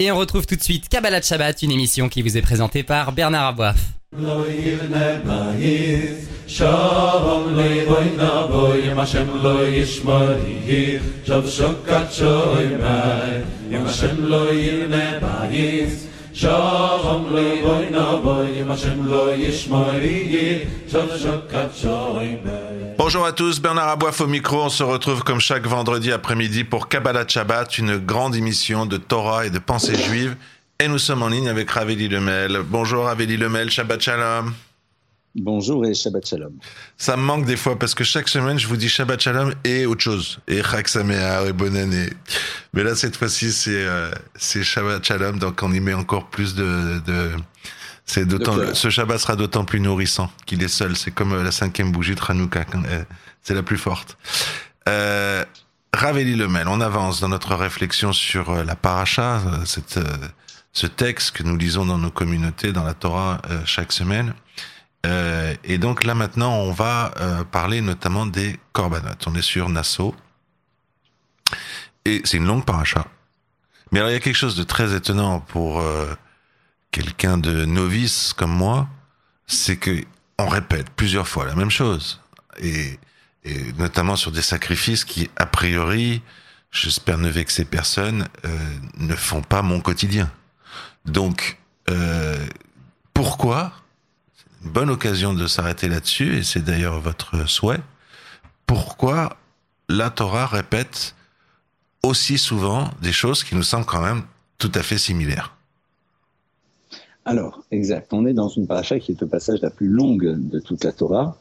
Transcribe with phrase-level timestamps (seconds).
[0.00, 3.12] Et on retrouve tout de suite Kabbalah Shabbat, une émission qui vous est présentée par
[3.12, 3.76] Bernard Aboif.
[22.96, 24.62] Bonjour à tous, Bernard Aboif au micro.
[24.62, 29.46] On se retrouve comme chaque vendredi après-midi pour Kabbalah Shabbat, une grande émission de Torah
[29.46, 30.36] et de pensée juive.
[30.78, 32.60] Et nous sommes en ligne avec Raveli Lemel.
[32.64, 34.54] Bonjour Raveli Lemel, Shabbat Shalom.
[35.34, 36.52] Bonjour et Shabbat Shalom.
[36.96, 39.86] Ça me manque des fois parce que chaque semaine je vous dis Shabbat Shalom et
[39.86, 40.38] autre chose.
[40.46, 40.86] Et Chag
[41.48, 42.10] et bonne année.
[42.72, 46.54] Mais là cette fois-ci c'est euh, c'est Shabbat Shalom donc on y met encore plus
[46.54, 47.30] de, de
[48.06, 50.96] c'est d'autant ce Shabbat sera d'autant plus nourrissant qu'il est seul.
[50.96, 52.64] C'est comme euh, la cinquième bougie de Hanouka.
[52.74, 53.04] Euh,
[53.42, 54.18] c'est la plus forte.
[54.88, 55.44] Euh,
[55.92, 60.00] Raveli Lemel, on avance dans notre réflexion sur la paracha, cette,
[60.72, 64.34] ce texte que nous lisons dans nos communautés, dans la Torah chaque semaine.
[65.04, 69.26] Euh, et donc là maintenant, on va euh, parler notamment des corbanotes.
[69.26, 70.14] On est sur Nassau.
[72.04, 73.06] Et c'est une longue paracha.
[73.92, 76.14] Mais alors il y a quelque chose de très étonnant pour euh,
[76.94, 78.88] quelqu'un de novice comme moi,
[79.48, 80.04] c'est que
[80.38, 82.20] on répète plusieurs fois la même chose.
[82.60, 83.00] Et,
[83.78, 86.22] notamment sur des sacrifices qui, a priori,
[86.70, 88.28] j'espère ne vexer personne,
[88.96, 90.30] ne font pas mon quotidien.
[91.04, 91.58] Donc,
[93.12, 93.72] pourquoi?
[94.62, 97.82] Bonne occasion de s'arrêter là-dessus, et c'est d'ailleurs votre souhait.
[98.66, 99.36] Pourquoi
[99.88, 101.14] la Torah répète
[102.02, 104.22] aussi souvent des choses qui nous semblent quand même
[104.58, 105.54] tout à fait similaires?
[107.24, 108.12] Alors, exact.
[108.12, 110.92] On est dans une paracha qui est le passage la plus longue de toute la
[110.92, 111.38] Torah,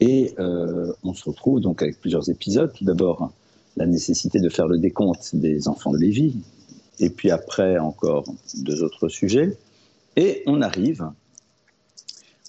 [0.00, 2.72] et euh, on se retrouve donc avec plusieurs épisodes.
[2.72, 3.32] Tout d'abord,
[3.76, 6.36] la nécessité de faire le décompte des enfants de Lévi,
[6.98, 8.24] et puis après encore
[8.56, 9.56] deux autres sujets.
[10.16, 11.08] Et on arrive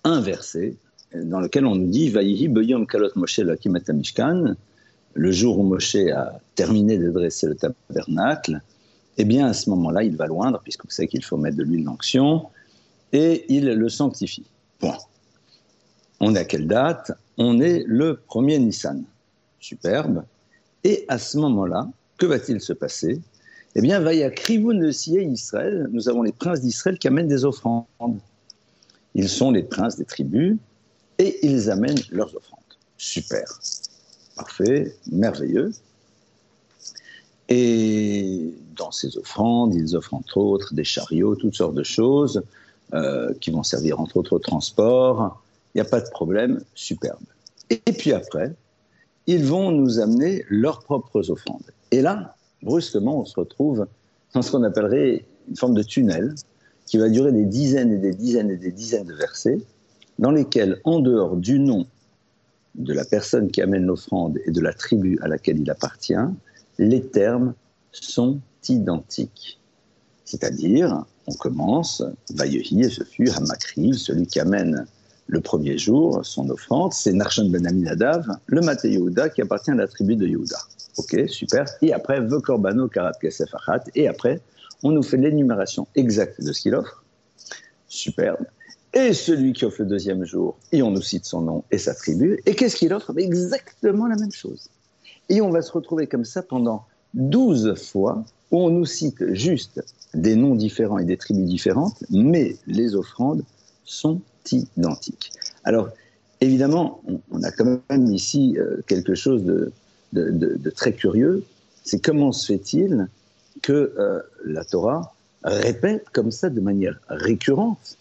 [0.03, 0.75] un verset
[1.13, 3.41] dans lequel on nous dit Vayihi beyom kalot Moshe
[5.13, 8.61] le jour où Moshe a terminé de dresser le tabernacle,
[9.17, 11.63] eh bien à ce moment-là, il va loindre, puisque vous savez qu'il faut mettre de
[11.63, 12.45] l'huile d'onction,
[13.13, 14.45] et il le sanctifie.
[14.79, 14.93] Bon.
[16.19, 17.11] On est à quelle date?
[17.37, 19.03] On est le premier Nissan.
[19.59, 20.23] Superbe.
[20.83, 23.21] Et à ce moment-là, que va-t-il se passer?
[23.75, 27.85] Eh bien, Vaya Krivun Israël, nous avons les princes d'Israël qui amènent des offrandes.
[29.15, 30.57] Ils sont les princes des tribus
[31.17, 32.59] et ils amènent leurs offrandes.
[32.97, 33.45] Super.
[34.35, 35.71] Parfait, merveilleux.
[37.49, 42.41] Et dans ces offrandes, ils offrent entre autres des chariots, toutes sortes de choses
[42.93, 45.41] euh, qui vont servir entre autres au transport.
[45.73, 47.23] Il n'y a pas de problème, superbe.
[47.69, 48.53] Et puis après,
[49.27, 51.71] ils vont nous amener leurs propres offrandes.
[51.91, 53.87] Et là, brusquement, on se retrouve
[54.33, 56.35] dans ce qu'on appellerait une forme de tunnel,
[56.85, 59.59] qui va durer des dizaines et des dizaines et des dizaines de versets,
[60.19, 61.87] dans lesquels, en dehors du nom
[62.75, 66.13] de la personne qui amène l'offrande et de la tribu à laquelle il appartient,
[66.77, 67.53] les termes
[67.91, 69.59] sont identiques.
[70.25, 74.85] C'est-à-dire, on commence, Vayehi, et ce fut Hamakriv, celui qui amène
[75.27, 79.75] le premier jour son offrande, c'est Narshon ben Aminadav, le Maté Yehuda qui appartient à
[79.75, 80.57] la tribu de Yehuda.
[80.97, 81.65] Ok, super.
[81.81, 83.49] Et après, Vekorbano Karat Kesef
[83.95, 84.41] et après,
[84.83, 87.03] on nous fait l'énumération exacte de ce qu'il offre.
[87.87, 88.45] Superbe.
[88.93, 91.93] Et celui qui offre le deuxième jour, et on nous cite son nom et sa
[91.93, 92.41] tribu.
[92.45, 93.13] Et qu'est-ce qu'il offre?
[93.17, 94.69] Exactement la même chose.
[95.29, 98.23] Et on va se retrouver comme ça pendant 12 fois
[98.53, 99.81] on nous cite juste
[100.13, 103.43] des noms différents et des tribus différentes, mais les offrandes
[103.85, 104.19] sont
[104.51, 105.31] identiques.
[105.63, 105.87] Alors,
[106.41, 107.01] évidemment,
[107.31, 109.71] on, a quand même ici euh, quelque chose de,
[110.11, 111.45] de très curieux.
[111.85, 113.07] C'est comment se fait-il
[113.61, 115.13] que euh, la Torah
[115.43, 117.97] répète comme ça de manière récurrente,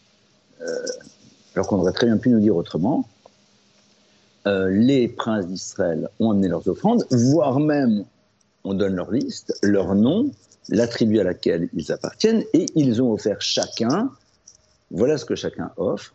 [0.60, 0.87] euh,
[1.54, 3.09] alors qu'on aurait très bien pu nous dire autrement,
[4.47, 8.04] euh, les princes d'Israël ont amené leurs offrandes, voire même
[8.65, 10.31] on donne leur liste, leur nom,
[10.69, 14.11] la tribu à laquelle ils appartiennent, et ils ont offert chacun,
[14.90, 16.14] voilà ce que chacun offre,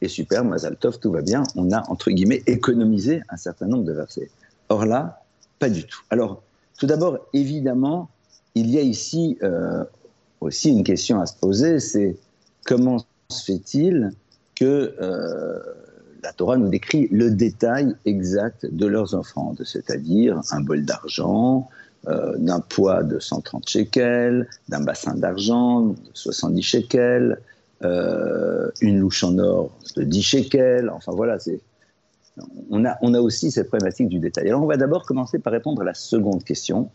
[0.00, 3.84] et super, Mazal Tov, tout va bien, on a, entre guillemets, économisé un certain nombre
[3.84, 4.30] de versets.
[4.68, 5.22] Or là,
[5.58, 6.00] pas du tout.
[6.10, 6.42] Alors,
[6.78, 8.08] tout d'abord, évidemment,
[8.54, 9.84] il y a ici euh,
[10.40, 12.16] aussi une question à se poser, c'est
[12.64, 14.12] comment se fait-il
[14.54, 15.58] que euh,
[16.22, 21.68] la Torah nous décrit le détail exact de leurs offrandes, c'est-à-dire un bol d'argent,
[22.08, 27.40] euh, d'un poids de 130 shekels, d'un bassin d'argent de 70 shekels,
[28.80, 31.36] une louche en or de 10 shekels, enfin voilà,
[32.70, 34.48] on a, aussi cette problématique du détail.
[34.48, 36.90] Alors on va d'abord commencer par répondre à la seconde question,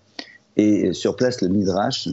[0.56, 2.07] et sur place, le Midrash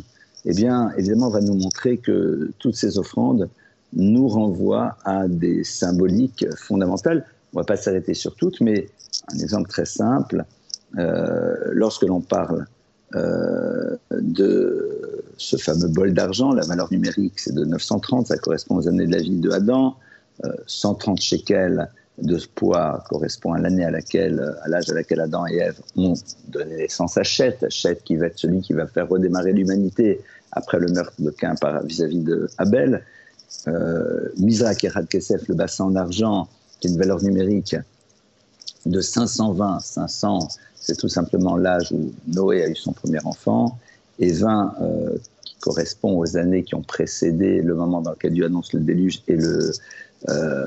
[0.45, 3.49] eh bien, évidemment, va nous montrer que toutes ces offrandes
[3.95, 7.25] nous renvoient à des symboliques fondamentales.
[7.53, 8.89] On ne va pas s'arrêter sur toutes, mais
[9.33, 10.45] un exemple très simple,
[10.99, 12.67] euh, lorsque l'on parle
[13.15, 18.89] euh, de ce fameux bol d'argent, la valeur numérique c'est de 930, ça correspond aux
[18.89, 19.97] années de la vie de Adam,
[20.67, 21.89] 130 shekels
[22.19, 26.15] de poids correspond à l'année à laquelle, à l'âge à laquelle Adam et Ève ont
[26.49, 30.21] donné naissance à Chet, Chet qui va être celui qui va faire redémarrer l'humanité
[30.53, 33.03] après le meurtre de Cain vis-à-vis de Abel.
[33.67, 36.49] Euh, et Kesef, le bassin en argent,
[36.81, 37.77] qui est une valeur numérique
[38.87, 40.49] de 520, 500,
[40.85, 43.79] c'est tout simplement l'âge où Noé a eu son premier enfant,
[44.19, 48.45] et 20 euh, qui correspond aux années qui ont précédé le moment dans lequel Dieu
[48.45, 49.73] annonce le déluge et le,
[50.29, 50.67] euh,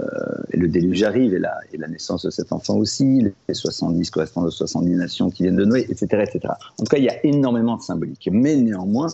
[0.52, 4.48] le déluge arrive et la, et la, naissance de cet enfant aussi, les 70 correspondent
[4.48, 6.54] aux 70 nations qui viennent de Noé, etc., etc.
[6.80, 8.28] En tout cas, il y a énormément de symbolique.
[8.32, 9.10] Mais néanmoins,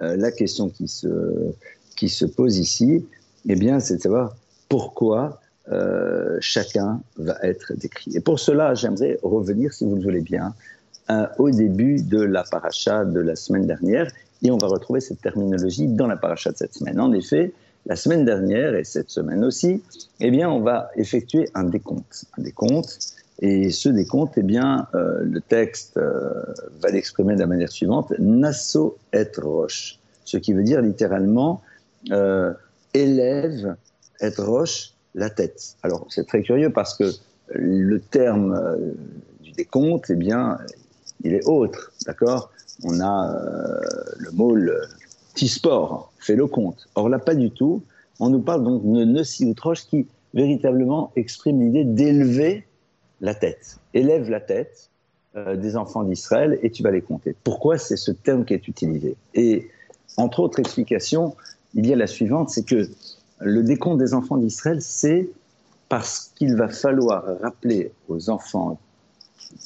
[0.00, 1.08] euh, la question qui se,
[1.96, 3.06] qui se pose ici,
[3.48, 4.34] eh bien, c'est de savoir
[4.68, 8.16] pourquoi euh, chacun va être décrit.
[8.16, 10.54] Et pour cela, j'aimerais revenir, si vous le voulez bien,
[11.38, 14.12] au début de la paracha de la semaine dernière,
[14.42, 17.00] et on va retrouver cette terminologie dans la paracha de cette semaine.
[17.00, 17.54] En effet,
[17.86, 19.82] la semaine dernière et cette semaine aussi,
[20.20, 22.26] eh bien, on va effectuer un décompte.
[22.36, 22.98] Un décompte.
[23.40, 26.44] Et ce décompte, eh bien, euh, le texte euh,
[26.80, 31.62] va l'exprimer de la manière suivante Nasso et roche, ce qui veut dire littéralement
[32.94, 33.76] élève
[34.20, 35.76] et roche la tête.
[35.82, 37.10] Alors, c'est très curieux parce que
[37.50, 38.92] le terme euh,
[39.40, 40.58] du décompte, eh bien,
[41.22, 42.50] il est autre, d'accord?
[42.84, 43.80] On a euh,
[44.18, 44.80] le mot le,
[45.34, 46.88] sport fait le compte.
[46.94, 47.82] Or là, pas du tout.
[48.20, 52.66] On nous parle donc de Nossi Outroche qui véritablement exprime l'idée d'élever
[53.20, 53.78] la tête.
[53.94, 54.90] Élève la tête
[55.36, 57.34] euh, des enfants d'Israël et tu vas les compter.
[57.44, 59.16] Pourquoi c'est ce terme qui est utilisé?
[59.34, 59.68] Et
[60.16, 61.36] entre autres explications,
[61.74, 62.88] il y a la suivante, c'est que
[63.40, 65.28] le décompte des enfants d'Israël, c'est
[65.88, 68.78] parce qu'il va falloir rappeler aux enfants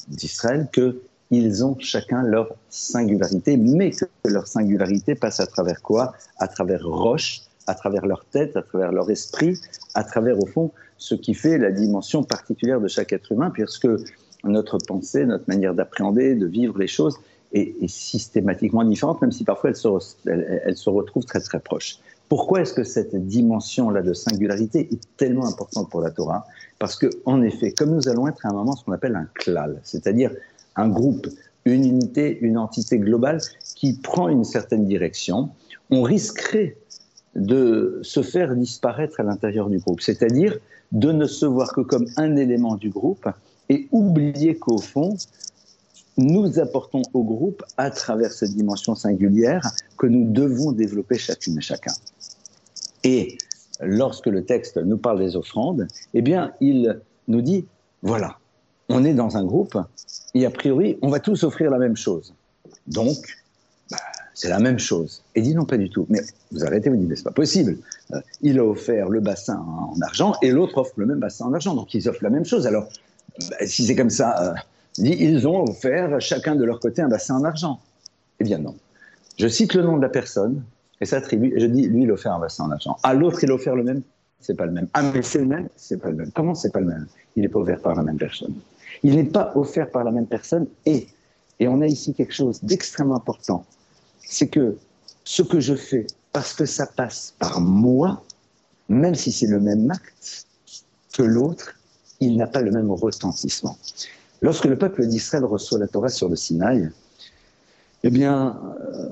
[0.08, 6.12] d'Israël que ils ont chacun leur singularité, mais que leur singularité passe à travers quoi?
[6.36, 9.58] À travers Roche, à travers leur tête, à travers leur esprit,
[9.94, 13.88] à travers, au fond, ce qui fait la dimension particulière de chaque être humain, puisque
[14.44, 17.19] notre pensée, notre manière d'appréhender, de vivre les choses
[17.52, 19.88] est, systématiquement différente, même si parfois elle se,
[20.26, 21.98] elle, se retrouve très très proche.
[22.32, 26.46] Pourquoi est-ce que cette dimension-là de singularité est tellement importante pour la Torah?
[26.79, 29.29] Parce que, en effet, comme nous allons être à un moment ce qu'on appelle un
[29.34, 30.31] klal, c'est-à-dire
[30.76, 31.26] un groupe,
[31.67, 33.43] une unité, une entité globale
[33.76, 35.50] qui prend une certaine direction,
[35.90, 36.79] on risquerait
[37.34, 40.56] de se faire disparaître à l'intérieur du groupe, c'est-à-dire
[40.93, 43.29] de ne se voir que comme un élément du groupe
[43.69, 45.19] et oublier qu'au fond,
[46.17, 51.62] nous apportons au groupe, à travers cette dimension singulière, que nous devons développer chacune et
[51.62, 51.93] chacun.
[53.04, 53.38] Et
[53.81, 57.66] lorsque le texte nous parle des offrandes, eh bien, il nous dit,
[58.02, 58.38] voilà,
[58.88, 59.78] on est dans un groupe
[60.34, 62.34] et a priori, on va tous offrir la même chose.
[62.87, 63.16] Donc,
[63.90, 63.99] bah,
[64.34, 65.22] c'est la même chose.
[65.34, 66.06] Et dit non, pas du tout.
[66.08, 66.20] Mais
[66.50, 67.78] vous arrêtez, vous dites, mais c'est pas possible.
[68.12, 71.55] Euh, il a offert le bassin en argent et l'autre offre le même bassin en
[71.55, 71.75] argent.
[71.75, 72.66] Donc, ils offrent la même chose.
[72.66, 72.88] Alors,
[73.50, 74.55] bah, si c'est comme ça, euh,
[74.98, 77.81] dit, ils ont offert chacun de leur côté un bassin en argent.
[78.40, 78.75] Eh bien, non.
[79.38, 80.62] Je cite le nom de la personne
[81.02, 81.52] et s'attribue.
[81.56, 82.96] Je dis, lui, il a offert un bassin en argent.
[83.02, 84.03] À l'autre, il a offert le même.
[84.41, 84.88] C'est pas le même.
[84.94, 85.69] Ah, mais c'est le même?
[85.77, 86.31] C'est pas le même.
[86.32, 87.06] Comment c'est pas le même?
[87.36, 88.55] Il n'est pas offert par la même personne.
[89.03, 91.08] Il n'est pas offert par la même personne et,
[91.58, 93.65] et on a ici quelque chose d'extrêmement important,
[94.20, 94.77] c'est que
[95.24, 98.22] ce que je fais, parce que ça passe par moi,
[98.88, 100.46] même si c'est le même acte
[101.15, 101.74] que l'autre,
[102.20, 103.77] il n'a pas le même retentissement.
[104.41, 106.91] Lorsque le peuple d'Israël reçoit la Torah sur le Sinaï,
[108.05, 108.60] eh bien,
[108.94, 109.08] euh,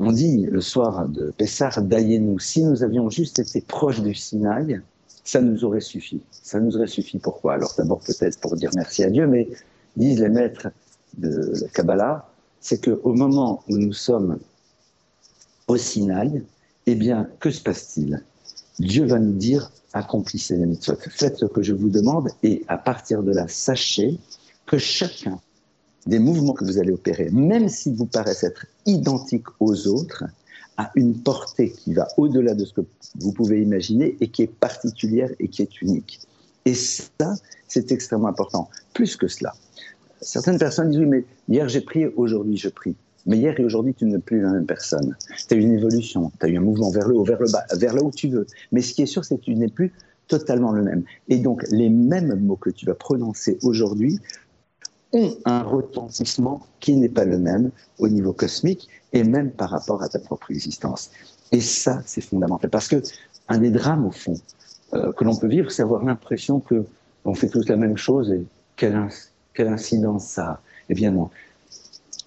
[0.00, 4.80] on dit le soir de Pessah, nous si nous avions juste été proches du Sinaï,
[5.24, 6.22] ça nous aurait suffi.
[6.30, 7.18] Ça nous aurait suffi.
[7.18, 7.54] Pourquoi?
[7.54, 9.46] Alors d'abord peut-être pour dire merci à Dieu, mais
[9.96, 10.68] disent les maîtres
[11.18, 12.30] de la Kabbalah,
[12.60, 14.38] c'est qu'au moment où nous sommes
[15.68, 16.42] au Sinaï,
[16.86, 18.24] eh bien, que se passe-t-il?
[18.78, 22.78] Dieu va nous dire accomplissez les mitzvot, faites ce que je vous demande, et à
[22.78, 24.18] partir de là, sachez
[24.64, 25.40] que chacun
[26.06, 30.24] des mouvements que vous allez opérer, même s'ils vous paraissent être identiques aux autres,
[30.76, 32.80] a une portée qui va au-delà de ce que
[33.18, 36.20] vous pouvez imaginer et qui est particulière et qui est unique.
[36.64, 37.34] Et ça,
[37.68, 38.68] c'est extrêmement important.
[38.94, 39.52] Plus que cela.
[40.22, 42.96] Certaines personnes disent oui, mais hier j'ai prié, aujourd'hui je prie.
[43.26, 45.14] Mais hier et aujourd'hui, tu n'es plus la même personne.
[45.46, 47.64] Tu as une évolution, tu as eu un mouvement vers le haut, vers le bas,
[47.76, 48.46] vers là où tu veux.
[48.72, 49.92] Mais ce qui est sûr, c'est que tu n'es plus
[50.26, 51.02] totalement le même.
[51.28, 54.18] Et donc, les mêmes mots que tu vas prononcer aujourd'hui
[55.12, 60.02] ont un retentissement qui n'est pas le même au niveau cosmique et même par rapport
[60.02, 61.10] à ta propre existence.
[61.52, 62.70] Et ça, c'est fondamental.
[62.70, 63.02] Parce que
[63.48, 64.36] un des drames, au fond,
[64.94, 66.84] euh, que l'on peut vivre, c'est avoir l'impression que
[67.24, 68.44] on fait tous la même chose et
[68.76, 69.08] quelle,
[69.52, 70.60] quelle incidence ça a.
[70.88, 71.30] Eh bien non.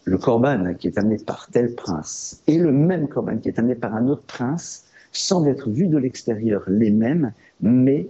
[0.06, 3.76] Le corban qui est amené par tel prince et le même corban qui est amené
[3.76, 8.08] par un autre prince, sans être vu de l'extérieur les mêmes, mais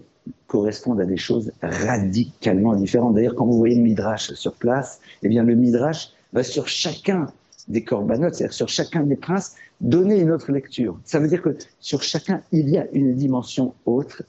[0.48, 3.15] correspondent à des choses radicalement différentes.
[3.15, 7.27] D'ailleurs, quand vous voyez le Midrash sur place, eh bien, le Midrash va sur chacun
[7.68, 11.00] des corbanotes, c'est-à-dire sur chacun des princes, donner une autre lecture.
[11.06, 14.24] Ça veut dire que sur chacun, il y a une dimension autre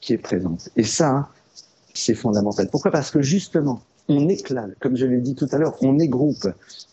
[0.00, 0.68] qui est présente.
[0.76, 1.28] Et ça,
[1.94, 2.68] c'est fondamental.
[2.70, 2.90] Pourquoi?
[2.90, 6.46] Parce que justement, on éclale, comme je l'ai dit tout à l'heure, on est groupe.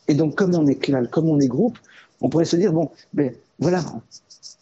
[0.07, 1.77] Et donc, comme on éclale, comme on est groupe,
[2.21, 3.83] on pourrait se dire, bon, ben voilà,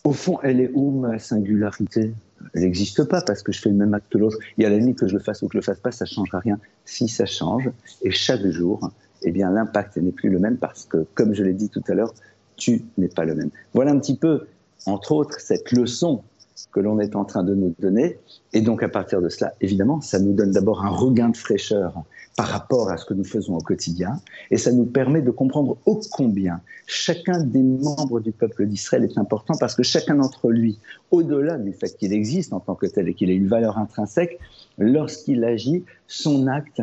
[0.03, 2.13] au fond, elle est où ma singularité?
[2.53, 4.38] Elle n'existe pas parce que je fais le même acte que l'autre.
[4.58, 5.91] Il y a la limite que je le fasse ou que je le fasse pas,
[5.91, 6.60] ça ne changera rien.
[6.86, 7.69] Si ça change,
[8.01, 8.91] et chaque jour,
[9.24, 11.93] eh bien, l'impact n'est plus le même parce que, comme je l'ai dit tout à
[11.93, 12.13] l'heure,
[12.55, 13.50] tu n'es pas le même.
[13.74, 14.48] Voilà un petit peu,
[14.86, 16.24] entre autres, cette leçon
[16.72, 18.18] que l'on est en train de nous donner.
[18.54, 21.94] Et donc, à partir de cela, évidemment, ça nous donne d'abord un regain de fraîcheur
[22.36, 24.20] par rapport à ce que nous faisons au quotidien.
[24.51, 29.18] Et ça nous permet de comprendre ô combien chacun des membres du peuple d'Israël est
[29.18, 30.80] important parce que chacun d'entre lui,
[31.12, 34.39] au-delà du fait qu'il existe en tant que tel et qu'il ait une valeur intrinsèque,
[34.78, 36.82] lorsqu'il agit, son acte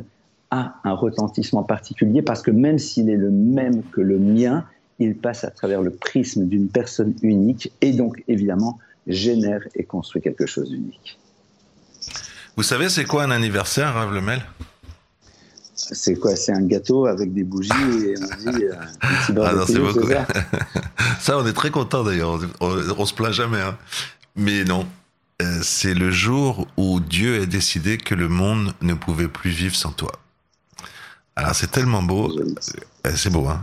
[0.51, 4.65] a un retentissement particulier parce que même s'il est le même que le mien,
[4.99, 10.23] il passe à travers le prisme d'une personne unique et donc évidemment génère et construit
[10.23, 11.19] quelque chose d'unique.
[12.57, 14.43] Vous savez, c'est quoi un anniversaire, Rav Lemel?
[15.75, 16.35] C'est quoi?
[16.37, 17.71] C'est un gâteau avec des bougies
[18.03, 18.75] et on dit euh,
[19.45, 20.09] ah non, c'est beaucoup.
[21.21, 22.41] Ça, on est très content d'ailleurs.
[22.61, 23.61] On, on, se plaint jamais.
[23.61, 23.77] Hein.
[24.35, 24.87] Mais non,
[25.43, 29.77] euh, c'est le jour où Dieu a décidé que le monde ne pouvait plus vivre
[29.77, 30.13] sans toi.
[31.37, 32.37] Alors c'est tellement beau.
[32.39, 33.63] Euh, c'est beau, hein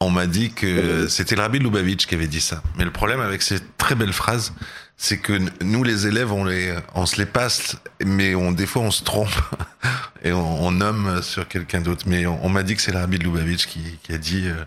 [0.00, 2.62] on m'a dit que c'était le Rabbi Lubavitch qui avait dit ça.
[2.76, 4.52] Mais le problème avec ces très belles phrases,
[4.96, 8.82] c'est que nous, les élèves, on, les, on se les passe, mais on, des fois,
[8.82, 9.34] on se trompe
[10.22, 12.04] et on, nomme sur quelqu'un d'autre.
[12.06, 14.64] Mais on, m'a dit que c'est le Rabbi Lubavitch qui, qui a dit euh,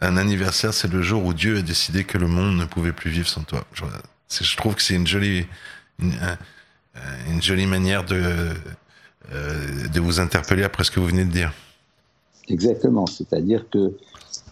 [0.00, 3.10] un anniversaire, c'est le jour où Dieu a décidé que le monde ne pouvait plus
[3.10, 3.64] vivre sans toi.
[3.72, 3.84] Je,
[4.44, 5.46] je trouve que c'est une jolie,
[5.98, 7.00] une, euh,
[7.30, 8.54] une, jolie manière de,
[9.32, 11.52] euh, de vous interpeller après ce que vous venez de dire.
[12.48, 13.06] Exactement.
[13.06, 13.96] C'est-à-dire que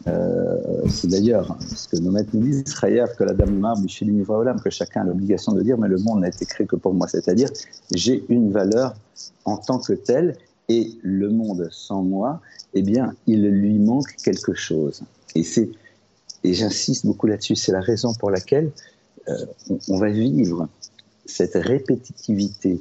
[0.05, 5.53] c'est d'ailleurs ce que nos maîtres nous disent, que la dame que chacun a l'obligation
[5.53, 7.09] de dire, mais le monde n'a été créé que pour moi.
[7.09, 7.49] C'est-à-dire,
[7.95, 8.95] j'ai une valeur
[9.45, 10.37] en tant que telle,
[10.69, 12.41] et le monde sans moi,
[12.75, 15.03] eh bien, il lui manque quelque chose.
[15.35, 15.71] Et c'est,
[16.45, 18.71] et j'insiste beaucoup là-dessus, c'est la raison pour laquelle
[19.29, 19.47] euh,
[19.89, 20.69] on, va vivre
[21.27, 22.81] cette répétitivité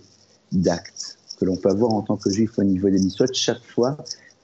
[0.51, 3.97] d'actes que l'on peut avoir en tant que juif au niveau des mitzvot chaque fois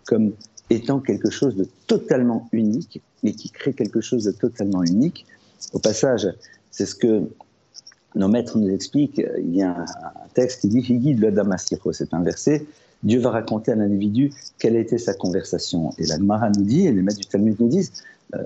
[0.05, 0.33] comme
[0.69, 5.25] étant quelque chose de totalement unique, mais qui crée quelque chose de totalement unique.
[5.73, 6.27] Au passage,
[6.71, 7.23] c'est ce que
[8.15, 9.21] nos maîtres nous expliquent.
[9.39, 12.65] Il y a un texte qui dit Higid le Damasiro, c'est un verset.
[13.03, 15.91] Dieu va raconter à l'individu quelle été sa conversation.
[15.97, 17.91] Et la Gemara nous dit, et les maîtres du Talmud nous disent,
[18.35, 18.43] euh,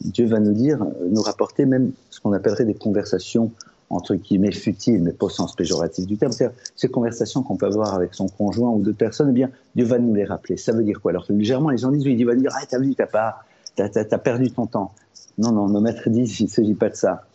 [0.00, 3.52] Dieu va nous dire, nous rapporter même ce qu'on appellerait des conversations
[3.92, 6.32] entre guillemets futile, mais pas au sens péjoratif du terme.
[6.32, 9.84] C'est-à-dire ces conversations qu'on peut avoir avec son conjoint ou d'autres personnes, eh bien, Dieu
[9.84, 10.56] va nous les rappeler.
[10.56, 11.10] Ça veut dire quoi?
[11.10, 13.44] Alors légèrement, les gens disent, oui, Dieu va dire, ah, t'as vu, t'as pas,
[13.76, 14.92] t'as, as, perdu ton temps.
[15.38, 17.26] Non, non, nos maîtres disent, il ne s'agit pas de ça.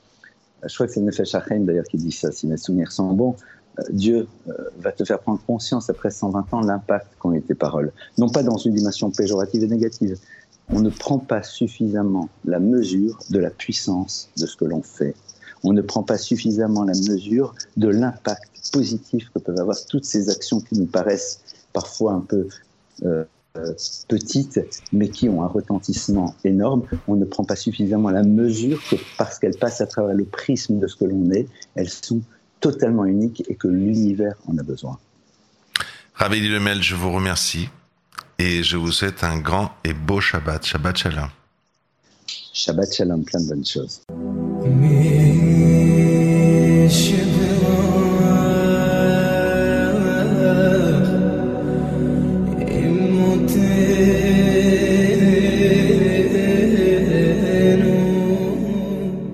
[0.64, 3.36] Je crois que c'est Nefesh Hachem d'ailleurs qui dit ça, si mes souvenirs sont bons.
[3.80, 7.54] Euh, Dieu euh, va te faire prendre conscience après 120 ans l'impact qu'ont eu tes
[7.54, 7.92] paroles.
[8.18, 10.18] Non pas dans une dimension péjorative et négative.
[10.70, 15.16] On ne prend pas suffisamment la mesure de la puissance de ce que l'on fait
[15.64, 20.30] on ne prend pas suffisamment la mesure de l'impact positif que peuvent avoir toutes ces
[20.30, 21.42] actions qui nous paraissent
[21.74, 22.48] parfois un peu
[23.04, 23.24] euh,
[23.58, 23.74] euh,
[24.08, 24.60] petites,
[24.92, 26.84] mais qui ont un retentissement énorme.
[27.08, 30.80] On ne prend pas suffisamment la mesure que parce qu'elles passent à travers le prisme
[30.80, 32.22] de ce que l'on est, elles sont
[32.60, 35.00] totalement uniques et que l'univers en a besoin.
[36.14, 37.70] Rabbi Lemel, je vous remercie
[38.40, 40.66] et je vous souhaite un grand et beau Shabbat.
[40.66, 41.30] Shabbat Shalom.
[42.54, 44.02] Shabbat Shalom, plein de bonnes choses.
[46.90, 46.92] Et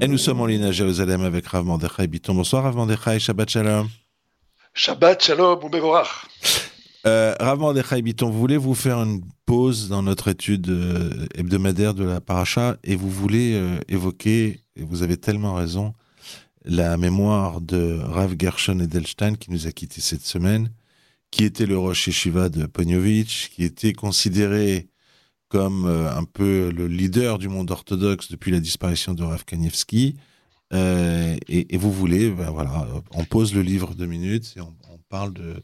[0.07, 2.33] nous sommes en ligne à Jérusalem avec Rav Mordechai Biton.
[2.33, 3.87] Bonsoir Rav Mordechai, Shabbat Shalom.
[4.73, 6.25] Shabbat Shalom, Oubevorach.
[7.05, 11.93] Euh, Rav Mordechai Biton, vous voulez vous faire une pause dans notre étude euh, hebdomadaire
[11.93, 15.93] de la paracha et vous voulez euh, évoquer, et vous avez tellement raison,
[16.65, 20.69] la mémoire de Rav Gershon Edelstein qui nous a quittés cette semaine,
[21.31, 24.87] qui était le Rosh Yeshiva de Ponyovitch, qui était considéré
[25.49, 30.15] comme un peu le leader du monde orthodoxe depuis la disparition de Rav Kanievski.
[30.71, 34.73] Et, vous voulez, ben voilà, on pose le livre deux minutes et on,
[35.09, 35.61] parle de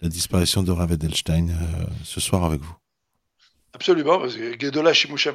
[0.00, 1.48] la disparition de Rav Edelstein
[2.04, 2.76] ce soir avec vous.
[3.74, 5.32] Absolument, parce que Gedola Shimusha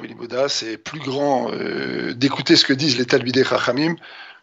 [0.48, 3.96] c'est plus grand euh, d'écouter ce que disent les Talmidei Chachamim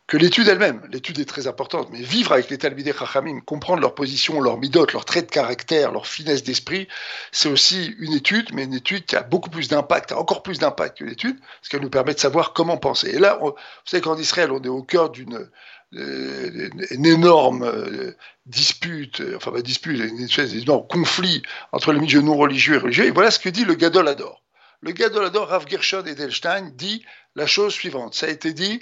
[0.07, 0.81] que l'étude elle-même.
[0.91, 4.85] L'étude est très importante, mais vivre avec les Talmidei Chachamim, comprendre leur position, leur midot,
[4.93, 6.87] leur trait de caractère, leur finesse d'esprit,
[7.31, 10.99] c'est aussi une étude, mais une étude qui a beaucoup plus d'impact, encore plus d'impact
[10.99, 13.09] que l'étude, parce qu'elle nous permet de savoir comment penser.
[13.09, 15.49] Et là, vous savez qu'en Israël, on est au cœur d'une
[15.93, 18.11] euh, une énorme euh,
[18.45, 22.79] dispute, euh, enfin pas dispute, une espèce d'énorme conflit entre les milieux non religieux et
[22.79, 23.05] religieux.
[23.05, 24.43] Et voilà ce que dit le Gadol Ador.
[24.81, 28.13] Le Gadol Ador, Rav Gershon Edelstein, dit la chose suivante.
[28.13, 28.81] Ça a été dit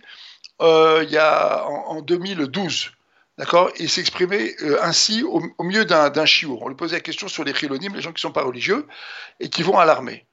[0.59, 2.91] il y a en, 2012.
[3.37, 6.61] D'accord Il s'exprimait ainsi au, milieu d'un chiour.
[6.61, 8.87] On lui posait la question sur les chilonymes, les gens qui ne sont pas religieux
[9.39, 10.25] et qui vont à l'armée.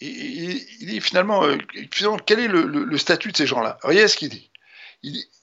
[0.00, 1.44] il dit finalement,
[1.90, 3.78] finalement, quel est le, statut de ces gens-là?
[3.82, 4.50] Regardez ce qu'il dit?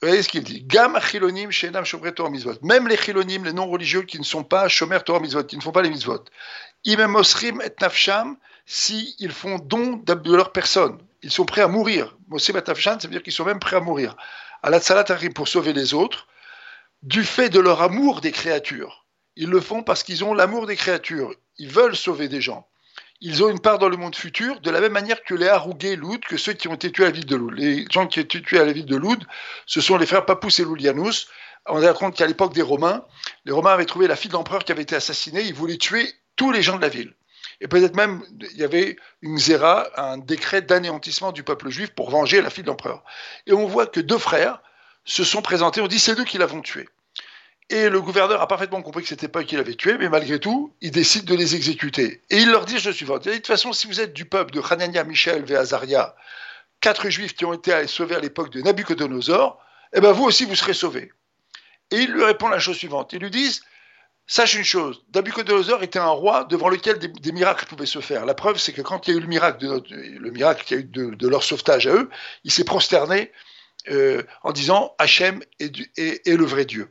[0.02, 0.64] voyez ce qu'il dit?
[0.64, 1.84] Gam chilonim shenam
[2.16, 2.32] Torah.
[2.62, 5.72] Même les chilonim, les non-religieux qui ne sont pas shomer Torah mitzvot, qui ne font
[5.72, 6.24] pas les mitzvot.
[6.86, 10.98] Imem osrim et nafsham, si ils font don de leur personne.
[11.22, 12.18] Ils sont prêts à mourir.
[12.28, 14.16] Mosrim et nafsham, ça veut dire qu'ils sont même prêts à mourir.
[14.64, 14.80] À la
[15.34, 16.28] pour sauver les autres,
[17.02, 19.06] du fait de leur amour des créatures.
[19.36, 21.34] Ils le font parce qu'ils ont l'amour des créatures.
[21.58, 22.70] Ils veulent sauver des gens
[23.22, 25.98] ils ont une part dans le monde futur, de la même manière que les Harougués
[25.98, 27.54] Loud, que ceux qui ont été tués à la ville de Loud.
[27.58, 29.26] Les gens qui ont été tués à la ville de Loud,
[29.66, 31.28] ce sont les frères Papous et Loulianus.
[31.66, 33.04] On a compte qu'à l'époque des Romains,
[33.44, 36.14] les Romains avaient trouvé la fille de l'empereur qui avait été assassinée, ils voulaient tuer
[36.38, 37.14] tous les gens de la ville.
[37.62, 42.10] Et peut-être même, il y avait une zéra, un décret d'anéantissement du peuple juif pour
[42.10, 43.04] venger la fille de l'empereur.
[43.48, 44.62] Et on voit que deux frères
[45.04, 46.88] se sont présentés, on dit c'est eux qui l'avons tué.
[47.70, 50.40] Et le gouverneur a parfaitement compris que c'était pas eux qui l'avaient tué, mais malgré
[50.40, 52.22] tout, il décide de les exécuter.
[52.30, 53.20] Et il leur dit je suivant.
[53.20, 56.16] De toute façon, si vous êtes du peuple de Hanania, Michel et Azaria,
[56.82, 59.62] quatre juifs qui ont été sauvés à l'époque de Nabucodonosor,
[59.94, 61.12] eh ben vous aussi vous serez sauvés.
[61.92, 63.14] Et il lui répond la chose suivante.
[63.14, 63.62] Ils lui disent
[64.32, 68.28] Sache une chose, Nabucodonosor était un roi devant lequel des, miracles pouvaient se faire.
[68.28, 69.58] La preuve, c'est que quand il y a eu le miracle,
[70.88, 72.12] de leur sauvetage à eux,
[72.44, 73.32] il s'est prosterné
[73.90, 76.88] euh, en disant Hachem est, le vrai Dieu.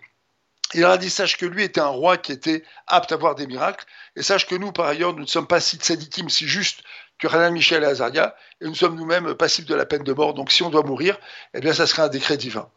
[0.74, 3.37] Il leur a dit, sache que lui était un roi qui était apte à voir
[3.37, 6.48] des miracles, et sache que nous, par ailleurs, nous ne sommes pas si tzadikim, si
[6.48, 6.81] juste
[7.20, 10.35] que Renan Michel et Azaria, et nous sommes nous-mêmes passifs de la peine de mort,
[10.35, 11.16] donc si on doit mourir,
[11.55, 12.68] eh bien ça serait un décret divin.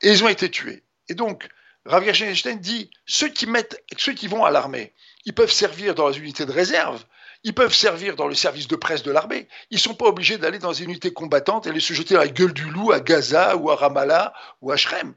[0.00, 0.84] Et ils ont été tués.
[1.08, 1.48] Et donc,
[1.86, 4.92] Rav Gershon dit, ceux qui, mettent, ceux qui vont à l'armée,
[5.24, 7.04] ils peuvent servir dans les unités de réserve,
[7.44, 9.46] ils peuvent servir dans le service de presse de l'armée.
[9.70, 12.20] Ils ne sont pas obligés d'aller dans une unité combattante et aller se jeter dans
[12.20, 15.14] la gueule du loup à Gaza ou à Ramallah ou à Shrem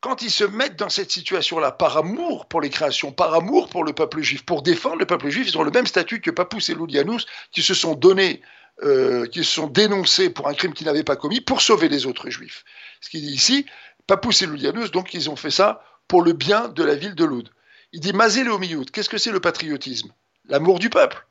[0.00, 3.84] quand ils se mettent dans cette situation-là, par amour pour les créations, par amour pour
[3.84, 6.70] le peuple juif, pour défendre le peuple juif, ils ont le même statut que Papous
[6.70, 7.20] et Loulianous,
[7.52, 8.40] qui se sont donnés,
[8.82, 12.06] euh, qui se sont dénoncés pour un crime qu'ils n'avaient pas commis, pour sauver les
[12.06, 12.64] autres juifs.
[13.02, 13.66] Ce qu'il dit ici,
[14.06, 17.24] Papous et Loulianous, donc ils ont fait ça pour le bien de la ville de
[17.24, 17.48] Loud.
[17.92, 20.12] Il dit Mazé le qu'est-ce que c'est le patriotisme?
[20.48, 21.24] L'amour du peuple.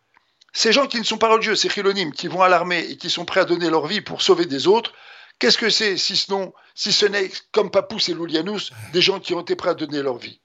[0.54, 3.10] Ces gens qui ne sont pas religieux, ces chilonymes, qui vont à l'armée et qui
[3.10, 4.94] sont prêts à donner leur vie pour sauver des autres,
[5.38, 9.56] Qu'est-ce que c'est, si ce, n'est, comme Papous et Loulianous, des gens qui ont été
[9.56, 10.42] prêts à donner leur vie?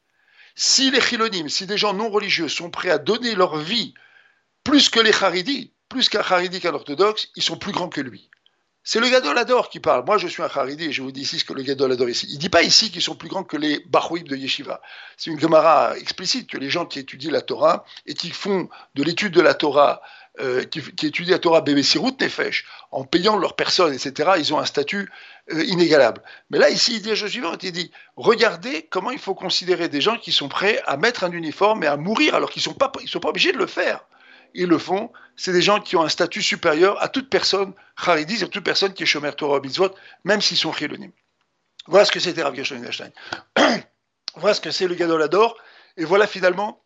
[0.54, 3.92] Si les chilonymes, si des gens non religieux sont prêts à donner leur vie
[4.62, 8.30] plus que les charidis, plus qu'un charidi qu'un orthodoxe, ils sont plus grands que lui.
[8.86, 10.04] C'est le Gadol Ador qui parle.
[10.04, 12.10] Moi, je suis un Haridi et je vous dis ici ce que le Gadol Ador
[12.10, 12.26] ici.
[12.28, 14.82] Il ne dit pas ici qu'ils sont plus grands que les Bahouïb de Yeshiva.
[15.16, 19.02] C'est une Gemara explicite que les gens qui étudient la Torah et qui font de
[19.02, 20.02] l'étude de la Torah
[20.40, 24.58] euh, qui, étudient la Torah Bébé Sirout Nefesh, en payant leur personne, etc., ils ont
[24.58, 25.08] un statut
[25.50, 26.20] euh, inégalable.
[26.50, 29.88] Mais là, ici, il dit la chose suivante, il dit, regardez comment il faut considérer
[29.88, 32.64] des gens qui sont prêts à mettre un uniforme et à mourir alors qu'ils ne
[32.64, 34.04] sont, sont pas obligés de le faire.
[34.54, 35.12] Ils le font.
[35.36, 38.94] C'est des gens qui ont un statut supérieur à toute personne, Haridis, à toute personne
[38.94, 41.12] qui est Shomer Torah Mitzvot, même s'ils sont chilonymes.
[41.86, 42.80] Voilà ce que c'était Rav Gershon
[44.36, 45.56] voilà ce que c'est le Gadol Ador.
[45.96, 46.82] Et voilà finalement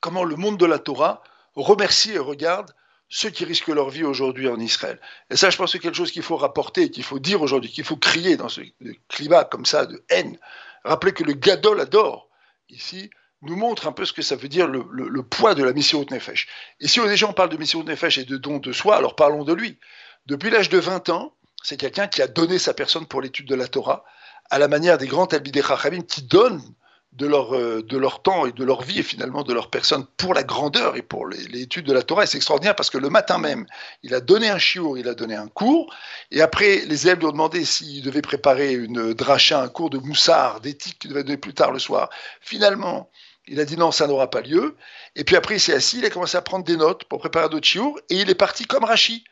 [0.00, 1.22] comment le monde de la Torah
[1.54, 2.72] remercie et regarde
[3.08, 5.00] ceux qui risquent leur vie aujourd'hui en Israël.
[5.30, 7.70] Et ça, je pense que c'est quelque chose qu'il faut rapporter, qu'il faut dire aujourd'hui,
[7.70, 8.62] qu'il faut crier dans ce
[9.08, 10.38] climat comme ça de haine.
[10.84, 12.28] Rappelez que le Gadol adore,
[12.68, 13.10] ici,
[13.42, 16.48] nous montre un peu ce que ça veut dire le, poids de la mission Nefesh.
[16.80, 19.44] Et si déjà on parle de mission Nefesh et de don de soi, alors parlons
[19.44, 19.78] de lui.
[20.26, 23.54] Depuis l'âge de 20 ans, c'est quelqu'un qui a donné sa personne pour l'étude de
[23.54, 24.04] la Torah,
[24.50, 26.62] à la manière des grands Talmidei Chachamim qui donnent
[27.16, 30.06] de leur, euh, de leur temps et de leur vie et finalement de leur personne
[30.16, 32.26] pour la grandeur et pour l'étude de la Torah.
[32.26, 33.66] C'est extraordinaire parce que le matin même,
[34.02, 35.94] il a donné un chiour, il a donné un cours,
[36.30, 39.98] et après, les élèves lui ont demandé s'il devait préparer une dracha, un cours de
[39.98, 42.10] moussard, d'éthique qu'il devait donner plus tard le soir.
[42.40, 43.08] Finalement,
[43.48, 44.76] Il a dit non, ça n'aura pas lieu.
[45.14, 47.48] Et puis après, il s'est assis, il a commencé à prendre des notes pour préparer
[47.48, 49.24] d'autres chiours, et il est parti comme Rachi,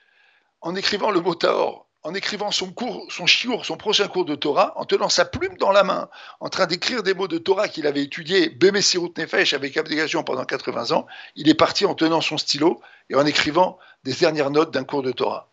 [0.61, 4.35] en écrivant le mot Taor, en écrivant son cours, son chiour, son prochain cours de
[4.35, 6.09] Torah, en tenant sa plume dans la main,
[6.41, 10.45] en train d'écrire des mots de Torah qu'il avait étudiés, Bemesirut Nefesh, avec abnégation pendant
[10.45, 11.07] 80 ans.
[11.35, 15.03] Il est parti en tenant son stylo et en écrivant des dernières notes d'un cours
[15.03, 15.51] de Torah.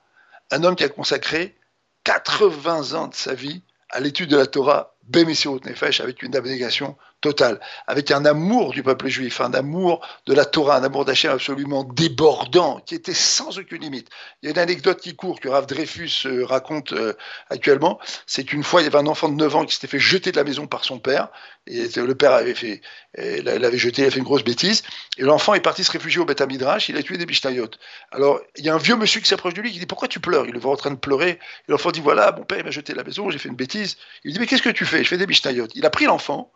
[0.51, 1.55] Un homme qui a consacré
[2.03, 6.95] 80 ans de sa vie à l'étude de la Torah, Bemesirut Nefesh, avec une abnégation
[7.21, 11.31] totale, avec un amour du peuple juif, un amour de la Torah, un amour d'Hachem
[11.31, 14.09] absolument débordant, qui était sans aucune limite.
[14.41, 17.13] Il y a une anecdote qui court que Rav Dreyfus euh, raconte euh,
[17.49, 17.99] actuellement.
[18.25, 20.31] C'est qu'une fois, il y avait un enfant de 9 ans qui s'était fait jeter
[20.31, 21.29] de la maison par son père.
[21.67, 22.81] Le père avait fait,
[23.15, 24.81] l'avait jeté, il a fait une grosse bêtise.
[25.17, 27.69] Et l'enfant est parti se réfugier au Beth Midrash, il a tué des bishtayot.
[28.11, 30.19] Alors, il y a un vieux monsieur qui s'approche de lui, qui dit Pourquoi tu
[30.19, 30.47] pleures?
[30.47, 31.39] Il le voit en train de pleurer.
[31.67, 33.97] Et l'enfant dit Voilà, mon père m'a jeté de la maison, j'ai fait une bêtise.
[34.23, 35.00] Il dit Mais qu'est-ce que tu fais?
[35.03, 35.67] Je fais des bishtayot.
[35.75, 36.51] Il a pris l'enfant,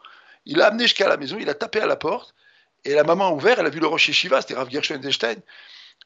[0.45, 2.36] il l'a amené jusqu'à la maison, il a tapé à la porte,
[2.84, 5.38] et la maman a ouvert, elle a vu le rocher Shiva, c'était Rav Gershon Einstein,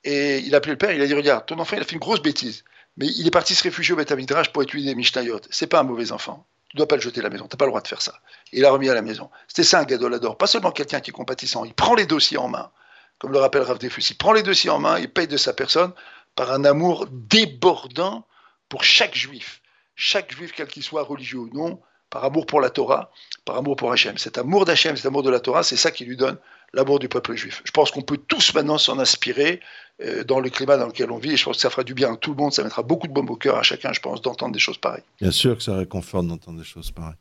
[0.04, 1.94] et il a appelé le père, il a dit Regarde, ton enfant, il a fait
[1.94, 2.64] une grosse bêtise,
[2.98, 5.42] mais il est parti se réfugier au Beth Midrash pour étudier des Mishnayot.
[5.50, 6.46] C'est pas un mauvais enfant.
[6.70, 8.02] Tu dois pas le jeter à la maison, tu n'as pas le droit de faire
[8.02, 8.20] ça.
[8.54, 9.30] il l'a remis à la maison.
[9.48, 12.48] C'était ça un gadolador, pas seulement quelqu'un qui est compatissant, il prend les dossiers en
[12.48, 12.72] main,
[13.18, 15.54] comme le rappelle Rav Defus, il prend les dossiers en main, il paye de sa
[15.54, 15.94] personne
[16.36, 18.26] par un amour débordant
[18.70, 19.62] pour chaque juif.
[19.96, 23.12] Chaque juif, quel qu'il soit religieux ou non, par amour pour la Torah,
[23.46, 24.18] par amour pour Hachem.
[24.18, 26.38] Cet amour d'Hachem, cet amour de la Torah, c'est ça qui lui donne
[26.74, 27.62] l'amour du peuple juif.
[27.64, 29.60] Je pense qu'on peut tous maintenant s'en inspirer
[30.02, 31.94] euh, dans le climat dans lequel on vit, et je pense que ça fera du
[31.94, 34.00] bien à tout le monde, ça mettra beaucoup de baume au cœur à chacun, je
[34.00, 35.04] pense, d'entendre des choses pareilles.
[35.20, 37.16] Bien sûr que ça réconforte d'entendre des choses pareilles.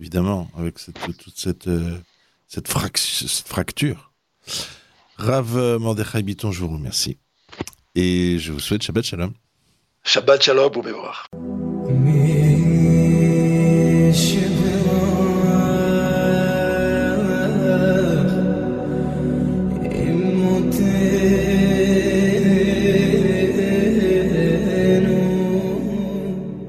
[0.00, 1.98] Évidemment, avec toute cette, euh,
[2.48, 4.12] cette, fracture.
[5.16, 7.16] Rav Mordechai Biton, je vous remercie.
[7.94, 9.32] Et je vous souhaite Shabbat Shalom.
[10.04, 11.26] Shabbat Shalom, vous voir.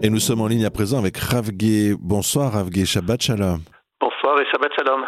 [0.07, 1.93] Et nous sommes en ligne à présent avec Ravgé.
[1.99, 3.59] Bonsoir Ravgé, Shabbat Shalom.
[3.99, 5.01] Bonsoir et Shabbat Shalom.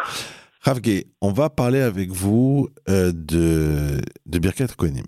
[0.60, 5.06] Ravgé, on va parler avec vous euh, de, de Birkat Kohenim,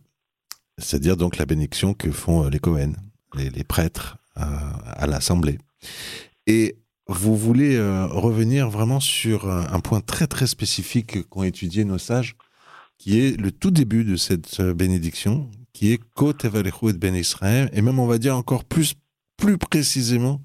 [0.78, 2.96] c'est-à-dire donc la bénédiction que font euh, les Kohen,
[3.34, 4.44] les, prêtres euh,
[4.86, 5.58] à l'Assemblée.
[6.46, 6.76] Et
[7.06, 12.34] vous voulez revenir vraiment sur un point très très spécifique qu'ont étudié nos sages,
[12.96, 17.82] qui est le tout début de cette bénédiction, qui est Kot et Ben Israël, et
[17.82, 18.94] même on va dire encore plus
[19.38, 20.40] plus précisément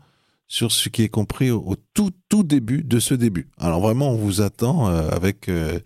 [0.47, 3.47] sur ce qui est compris au, tout, tout début de ce début.
[3.59, 5.79] Alors vraiment, on vous attend euh, avec, euh,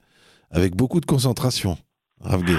[0.51, 1.77] avec beaucoup de concentration.
[2.23, 2.57] Ravgé.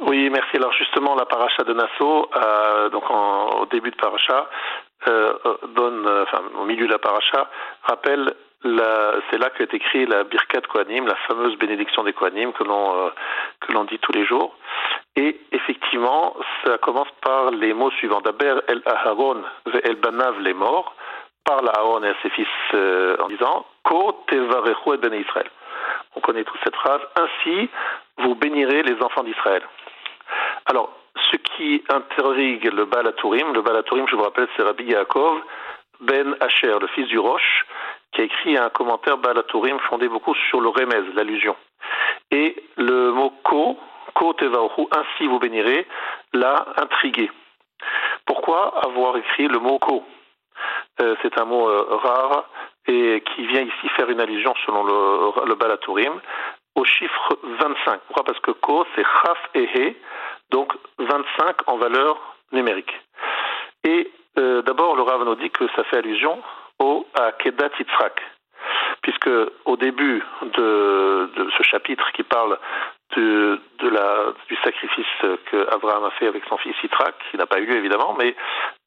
[0.00, 0.56] Oui, merci.
[0.56, 4.48] Alors justement, la paracha de Nassau, euh, donc au début de paracha,
[5.06, 7.50] au milieu de la paracha,
[7.82, 13.10] rappelle c'est là qu'est écrit la Birkat Kohanim, la fameuse bénédiction des Kohanim que l'on
[13.60, 14.56] que l'on dit tous les jours.
[15.16, 18.20] Et effectivement, ça commence par les mots suivants.
[18.20, 20.94] D'abord, El Aharon ve El Banav les morts,
[21.44, 25.50] parle à Aaron et à ses fils euh, en disant Ko tevarechu et ben Israël.
[26.16, 27.00] On connaît toute cette phrase.
[27.16, 27.68] Ainsi,
[28.18, 29.62] vous bénirez les enfants d'Israël.
[30.66, 30.92] Alors,
[31.30, 35.42] ce qui intrigue le Balatourim, le Balatourim, je vous rappelle, c'est Rabbi Yaakov
[36.00, 37.66] ben Asher, le fils du Roche,
[38.12, 41.56] qui a écrit un commentaire Balatourim fondé beaucoup sur le remez, l'allusion.
[42.30, 43.76] Et le mot ko,
[44.14, 45.86] ko tevaohu, ainsi vous bénirez,
[46.32, 47.30] l'a intrigué.
[48.26, 50.02] Pourquoi avoir écrit le mot ko
[51.00, 52.44] euh, C'est un mot euh, rare
[52.86, 56.20] et qui vient ici faire une allusion, selon le, le Balatourim,
[56.74, 58.00] au chiffre 25.
[58.06, 58.24] Pourquoi?
[58.24, 59.96] Parce que ko, c'est chaf et he,
[60.50, 62.18] donc 25 en valeur
[62.52, 62.92] numérique.
[63.84, 66.40] Et euh, d'abord, le Rav nous dit que ça fait allusion
[66.78, 68.22] au à Kedat Yitzhak,
[69.02, 69.30] puisque
[69.64, 72.58] au début de, ce chapitre qui parle
[73.16, 75.06] de, la, du sacrifice
[75.50, 78.34] que Abraham a fait avec son fils Yitzhak, qui n'a pas eu lieu évidemment, mais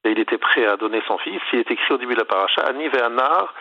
[0.05, 2.61] il était prêt à donner son fils, il est écrit au début de la paracha,
[2.67, 3.53] Ani ve'anar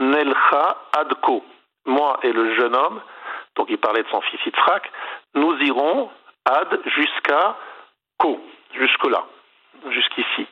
[0.00, 1.44] nelcha adko.
[1.86, 3.00] Moi et le jeune homme,
[3.56, 4.90] donc il parlait de son fils Yitzhak,
[5.34, 6.10] nous irons
[6.44, 7.56] ad jusqu'à
[8.18, 8.40] ko,
[8.74, 9.24] jusque-là,
[9.90, 10.46] jusqu'ici.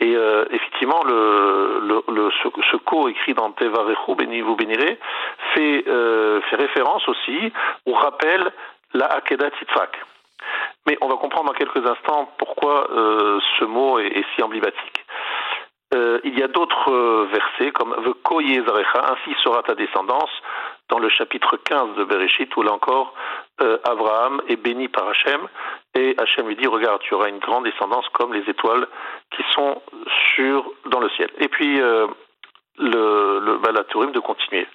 [0.00, 4.98] Et euh, effectivement, le, le, ce, ce co écrit dans Tevarechu, béni vous bénirez,
[5.54, 7.52] fait, euh, fait référence aussi
[7.86, 8.52] ou rappelle
[8.92, 9.98] la Akedat Yitzhak.
[10.86, 15.04] Mais on va comprendre dans quelques instants pourquoi euh, ce mot est, est si emblématique.
[15.94, 20.30] Euh, il y a d'autres euh, versets comme Zarecha, ainsi sera ta descendance,
[20.88, 23.14] dans le chapitre 15 de Bereshit, où là encore,
[23.60, 25.48] euh, Abraham est béni par Hachem,
[25.94, 28.86] et Hachem lui dit, regarde, tu auras une grande descendance comme les étoiles
[29.30, 29.82] qui sont
[30.34, 31.30] sur, dans le ciel.
[31.38, 31.80] Et puis,
[32.78, 34.66] le, le Balatourim de continuer.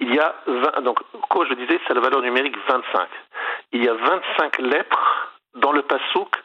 [0.00, 3.08] il y a 20, donc, comme je disais, c'est la valeur numérique 25.
[3.72, 6.42] Il y a 25 lettres dans le pasouk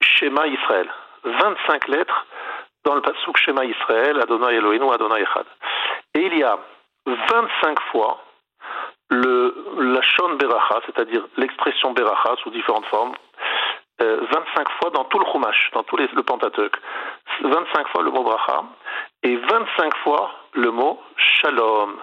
[0.00, 0.88] Shema Israël.
[1.24, 2.26] 25 lettres
[2.84, 5.46] dans le pasouk Shema Israël, Adonai Eloheinu, Adonai Echad.
[6.14, 6.58] Et il y a
[7.06, 8.22] 25 fois
[9.10, 13.12] le, la Shon Beracha, c'est-à-dire l'expression Beracha sous différentes formes,
[13.98, 16.72] 25 euh, fois dans tout le Chumash, dans tout le Pentateuch.
[17.42, 18.64] 25 fois le mot Bracha
[19.22, 21.96] et 25 fois le mot Shalom.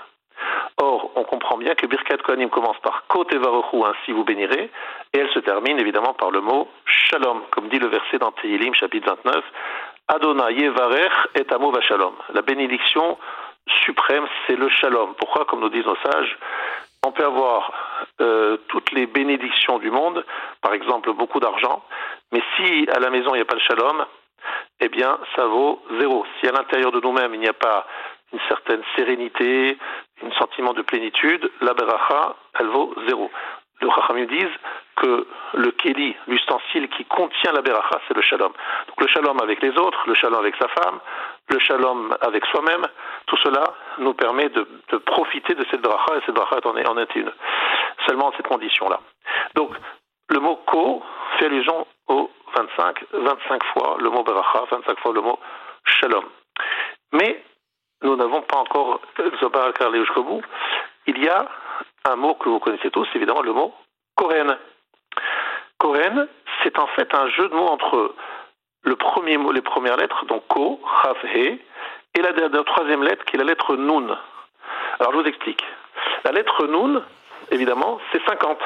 [0.79, 4.69] Or, on comprend bien que Birkat Kohanim commence par Kote Varochu, ainsi vous bénirez,
[5.13, 8.75] et elle se termine évidemment par le mot Shalom, comme dit le verset dans Tehilim,
[8.75, 9.43] chapitre 29,
[10.09, 12.13] Adonai Yevarech et Amo Shalom.
[12.33, 13.17] La bénédiction
[13.85, 15.15] suprême, c'est le Shalom.
[15.15, 16.37] Pourquoi, comme nous disent nos sages,
[17.05, 17.71] on peut avoir
[18.21, 19.07] euh, toutes les
[19.77, 20.25] du monde,
[20.61, 21.83] par exemple beaucoup d'argent,
[22.31, 24.05] mais si à la maison il n'y a pas le Shalom,
[24.79, 26.25] eh bien ça vaut zéro.
[26.39, 27.85] Si à l'intérieur de nous-mêmes il n'y a pas
[28.33, 29.77] une certaine sérénité,
[30.23, 33.29] un sentiment de plénitude, la beracha, elle vaut zéro.
[33.79, 34.57] Le Chachamim disent
[34.95, 38.51] que le keli, l'ustensile qui contient la beracha, c'est le shalom.
[38.87, 40.99] Donc le shalom avec les autres, le shalom avec sa femme,
[41.49, 42.87] le shalom avec soi-même,
[43.27, 43.63] tout cela
[43.99, 44.67] nous permet de,
[45.05, 47.31] profiter de cette bracha, et cette bracha en est, en est une.
[48.07, 48.99] Seulement cette condition-là.
[49.55, 49.71] Donc,
[50.29, 51.03] le mot ko
[51.37, 55.39] fait allusion au 25, 25 fois le mot beracha, 25 fois le mot
[55.85, 56.25] shalom.
[57.13, 57.43] Mais
[58.01, 60.41] nous n'avons pas encore allé jusqu'au bout.
[61.05, 61.47] Il y a
[62.07, 63.73] un mot que vous connaissez tous, évidemment le mot
[64.15, 64.57] Kohen.
[65.77, 66.27] Kohen,
[66.63, 68.15] c'est en fait un jeu de mots entre
[68.83, 71.59] le premier mot, les premières lettres, donc Ko, Chav, He,
[72.15, 74.17] et la, troisième lettre qui est la lettre Nun.
[74.99, 75.63] Alors je vous explique.
[76.23, 77.03] La lettre Nun,
[77.51, 78.57] évidemment, c'est 50.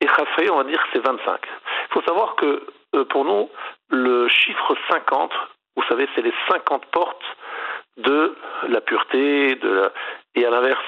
[0.00, 1.40] Et He, on va dire c'est 25.
[1.88, 3.48] Il faut savoir que euh, pour nous,
[3.88, 5.32] le chiffre 50,
[5.76, 7.24] vous savez, c'est les 50 portes
[7.96, 8.36] de
[8.68, 9.58] la pureté,
[10.34, 10.84] et à l'inverse,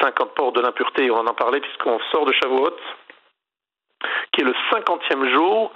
[0.00, 2.76] 50 portes de l'impureté, on en a parlé puisqu'on sort de Shavuot,
[4.32, 5.72] qui est le 50e jour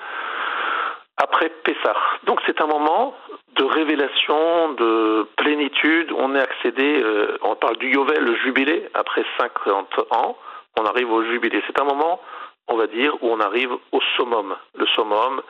[1.16, 1.96] après Pessah.
[2.24, 3.14] Donc c'est un moment
[3.56, 6.12] de révélation, de plénitude.
[6.16, 10.36] On est accédé, euh, on parle du Yovel, le jubilé, après 50 ans,
[10.78, 11.62] on arrive au jubilé.
[11.66, 12.20] C'est un moment,
[12.68, 15.42] on va dire, où on arrive au summum, le summum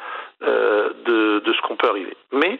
[0.42, 2.16] euh, de, de ce qu'on peut arriver.
[2.32, 2.58] Mais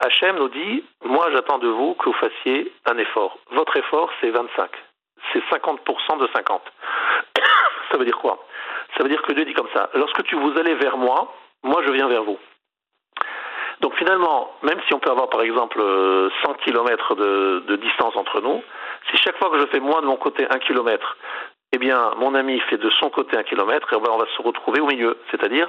[0.00, 3.38] Hachem nous dit, moi j'attends de vous que vous fassiez un effort.
[3.52, 4.70] Votre effort, c'est 25.
[5.32, 6.62] C'est 50% de 50.
[7.90, 8.44] ça veut dire quoi?
[8.96, 11.82] Ça veut dire que Dieu dit comme ça, lorsque tu vous allez vers moi, moi
[11.86, 12.38] je viens vers vous.
[13.80, 15.78] Donc finalement, même si on peut avoir par exemple
[16.44, 18.62] 100 km de, distance entre nous,
[19.10, 21.16] si chaque fois que je fais moi de mon côté un kilomètre,
[21.72, 24.80] eh bien, mon ami fait de son côté un kilomètre, et on va se retrouver
[24.80, 25.68] au milieu, c'est-à-dire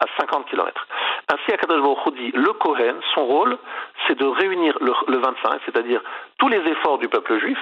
[0.00, 0.86] à 50 kilomètres.
[1.32, 3.58] Ainsi, Akadosh Baruch dit, le Kohen, son rôle,
[4.06, 6.00] c'est de réunir le, 25, c'est-à-dire
[6.38, 7.58] tous les efforts du peuple juif,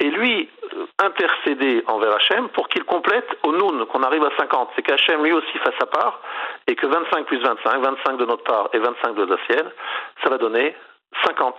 [0.00, 4.70] et lui euh, intercéder envers Hachem pour qu'il complète au Noun, qu'on arrive à 50.
[4.76, 6.20] C'est qu'Hachem lui aussi fasse sa part,
[6.66, 9.70] et que 25 plus 25, 25 de notre part et 25 de la sienne,
[10.22, 10.74] ça va donner
[11.24, 11.54] 50.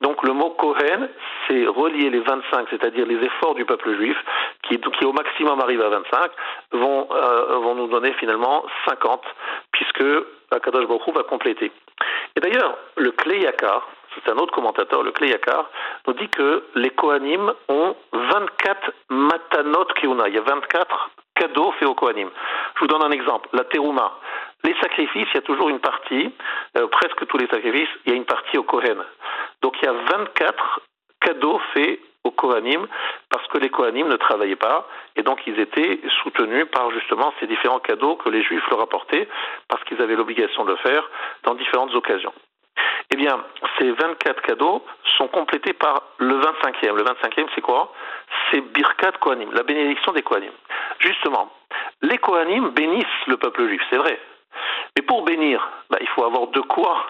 [0.00, 1.08] Donc le mot Kohen,
[1.46, 4.16] c'est relier les 25, c'est-à-dire les efforts du peuple juif,
[4.62, 6.30] qui, qui au maximum arrivent à 25,
[6.72, 9.22] vont, euh, vont nous donner finalement 50,
[9.72, 10.04] puisque
[10.50, 11.72] Akadosh Baruch va compléter.
[12.36, 15.68] Et d'ailleurs, le Kleyakar, c'est un autre commentateur, le Kleyakar,
[16.06, 21.88] nous dit que les Kohanim ont 24 matanot keuna, il y a 24 cadeaux faits
[21.88, 22.30] aux Kohanim.
[22.74, 24.18] Je vous donne un exemple, la Teruma.
[24.64, 26.32] Les sacrifices, il y a toujours une partie,
[26.76, 29.02] euh, presque tous les sacrifices, il y a une partie au Kohen.
[29.60, 30.80] Donc il y a 24
[31.20, 32.86] cadeaux faits aux Kohanim
[33.30, 37.46] parce que les Kohanim ne travaillaient pas et donc ils étaient soutenus par justement ces
[37.46, 39.28] différents cadeaux que les Juifs leur apportaient
[39.68, 41.08] parce qu'ils avaient l'obligation de le faire
[41.44, 42.32] dans différentes occasions.
[43.10, 43.44] Eh bien,
[43.78, 44.82] ces 24 cadeaux
[45.18, 46.94] sont complétés par le 25e.
[46.94, 47.92] Le 25e, c'est quoi?
[48.50, 50.52] C'est Birkat Kohanim, la bénédiction des Kohanim.
[50.98, 51.52] Justement,
[52.00, 54.18] les Kohanim bénissent le peuple juif, c'est vrai.
[54.96, 57.06] Mais pour bénir, bah, il faut avoir de quoi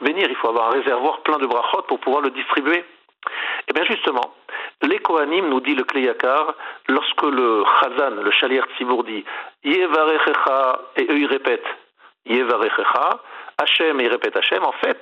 [0.00, 2.84] bénir, il faut avoir un réservoir plein de brachot pour pouvoir le distribuer.
[3.68, 4.34] Eh bien justement,
[4.82, 6.54] les Kohanim, nous dit le Kleyakar,
[6.88, 9.24] lorsque le Chazan, le Chalier Tzibour dit
[9.64, 11.66] Yevarechecha, et eux ils répètent
[12.26, 13.20] Yevarechecha,
[13.60, 15.00] Hachem et ils répètent Hachem, en fait,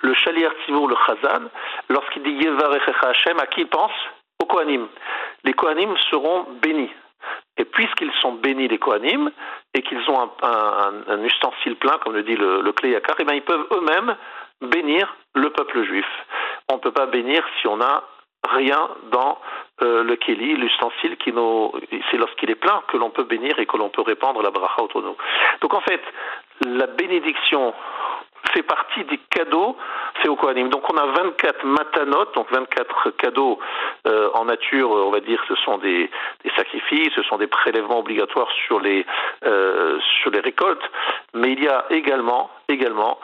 [0.00, 1.44] le Chalier Tzibour, le Chazan,
[1.88, 3.92] lorsqu'il dit Yevarechecha Hachem, à qui pense?
[4.40, 4.88] Aux Kohanim.
[5.44, 6.90] Les Kohanim seront bénis.
[7.56, 9.30] Et puisqu'ils sont bénis les Kohanim
[9.74, 13.42] et qu'ils ont un, ustensile plein, comme le dit le, le Kleyakar, eh bien ils
[13.42, 14.16] peuvent eux-mêmes
[14.62, 16.06] bénir le peuple juif.
[16.72, 18.02] On ne peut pas bénir si on n'a
[18.48, 19.38] rien dans
[19.82, 21.70] euh, le keli, l'ustensile qui nous,
[22.10, 24.82] c'est lorsqu'il est plein que l'on peut bénir et que l'on peut répandre la bracha
[24.82, 25.16] autour de nous.
[25.60, 26.00] Donc en fait,
[26.64, 27.74] la bénédiction
[28.54, 29.76] fait partie des cadeaux
[30.14, 30.70] faits au Kohanim.
[30.70, 33.58] Donc on a 24 matanot, donc 24 cadeaux
[34.06, 36.10] euh, en nature, on va dire ce sont des,
[36.56, 39.04] sacrifices, ce sont des prélèvements obligatoires sur les,
[39.44, 40.90] euh, sur les récoltes,
[41.34, 43.20] mais il y a également, également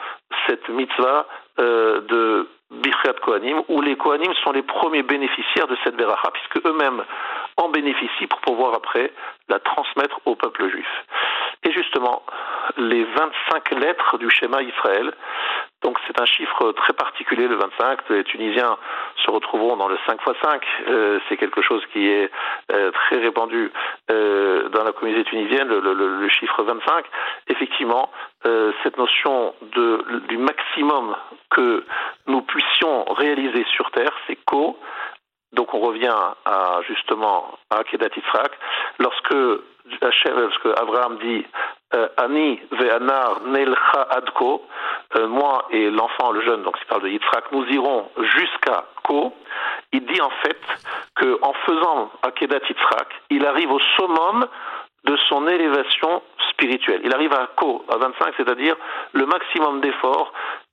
[0.47, 1.25] cette mitzvah
[1.57, 7.03] de Bichrat Kohanim, où les Kohanim sont les premiers bénéficiaires de cette Beracha, puisque eux-mêmes
[7.57, 9.11] en bénéficient pour pouvoir après
[9.49, 10.87] la transmettre au peuple juif.
[11.63, 12.23] Et justement,
[12.77, 15.13] les 25 lettres du schéma Israël,
[15.81, 18.09] donc c'est un chiffre très particulier, le 25.
[18.09, 18.77] Les Tunisiens
[19.25, 20.63] se retrouveront dans le 5 x 5.
[20.87, 22.29] Euh, c'est quelque chose qui est
[22.71, 23.71] euh, très répandu
[24.11, 27.05] euh, dans la communauté tunisienne, le, le, le chiffre 25.
[27.47, 28.11] Effectivement,
[28.45, 31.15] euh, cette notion de, du maximum
[31.49, 31.85] que
[32.29, 34.77] nous puissions réaliser sur Terre, c'est co.
[35.51, 36.15] Donc on revient
[36.45, 38.51] à justement à Kedat Yitzhak.
[38.99, 41.45] Lorsque lorsque Abraham dit
[41.95, 44.63] euh, Ani ve'anar nelcha adko,
[45.15, 49.33] euh, moi et l'enfant, le jeune, donc il parle de Yitzhak, nous irons jusqu'à Ko,
[49.91, 50.61] il dit en fait
[51.15, 54.45] qu'en faisant Akedat Yitzhak, il arrive au summum
[55.05, 57.01] de son élévation spirituelle.
[57.03, 58.75] Il arrive à Ko, à 25, c'est-à-dire
[59.13, 60.31] le maximum d'efforts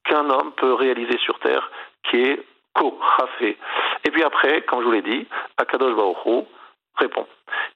[0.09, 1.71] qu'un homme peut réaliser sur Terre,
[2.05, 2.43] qui est
[2.75, 3.57] Ko, Chafé.
[4.05, 6.47] Et puis après, comme je vous l'ai dit, Akadosh Baruch
[6.97, 7.27] répond.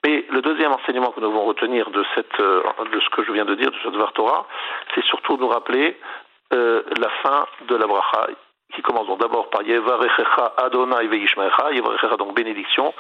[0.05, 2.63] Mais le deuxième enseignement que nous devons retenir de, cette, euh,
[2.93, 4.47] de ce que je viens de dire, de cette Dvar Torah,
[4.95, 5.99] c'est surtout nous rappeler
[6.53, 8.29] euh, la fin de la bracha,
[8.75, 12.93] qui commence donc d'abord par Yevarechecha Adonai Veishmecha, Yevarechecha donc bénédiction,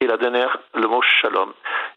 [0.00, 1.52] et la dernière, le mot Shalom.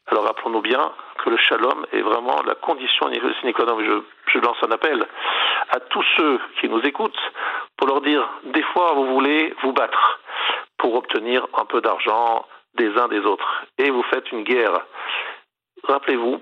[0.08, 0.92] Alors rappelons-nous bien
[1.24, 3.10] que le Shalom est vraiment la condition
[3.42, 3.80] sine qua non.
[3.80, 4.02] Je,
[4.34, 5.06] je lance un appel
[5.70, 7.32] à tous ceux qui nous écoutent
[7.78, 10.20] pour leur dire, des fois vous voulez vous battre
[10.78, 13.66] pour obtenir un peu d'argent, des uns des autres.
[13.78, 14.80] Et vous faites une guerre.
[15.84, 16.40] Rappelez-vous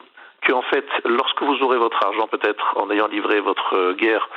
[0.47, 4.27] qu'en fait, lorsque vous aurez votre argent, peut-être en ayant livré votre guerre,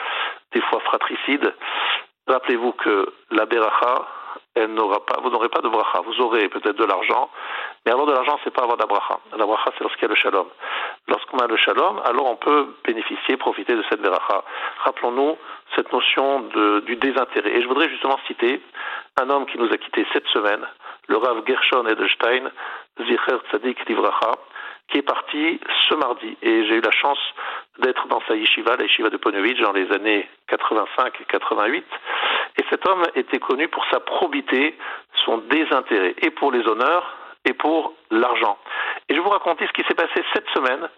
[0.52, 1.54] des fois fratricide,
[2.28, 4.06] rappelez-vous que la beracha,
[4.66, 6.00] n'aura pas, vous n'aurez pas de bracha.
[6.00, 7.30] Vous aurez peut-être de l'argent,
[7.84, 9.20] mais avoir de l'argent, c'est pas avoir de la bracha.
[9.36, 10.46] La bracha, c'est lorsqu'il y a le shalom.
[11.06, 14.42] Lorsqu'on a le shalom, alors on peut bénéficier, profiter de cette beracha.
[14.84, 15.36] Rappelons-nous
[15.76, 16.40] cette notion
[16.86, 17.50] du désintérêt.
[17.50, 18.60] Et je voudrais justement citer
[19.20, 20.66] un homme qui nous a quittés cette semaine,
[21.08, 22.50] le Rav Gershon Edelstein,
[22.98, 24.32] Zicher Tzadik Livracha,
[24.88, 26.36] qui est parti ce mardi.
[26.42, 27.18] Et j'ai eu la chance
[27.78, 31.84] d'être dans sa yeshiva, la yeshiva de Ponovitch, dans les années 85 et 88.
[32.58, 34.76] Et cet homme était connu pour sa probité,
[35.24, 38.58] son désintérêt, et pour les honneurs, et pour l'argent.
[39.08, 40.88] Et je vous raconter ce qui s'est passé cette semaine,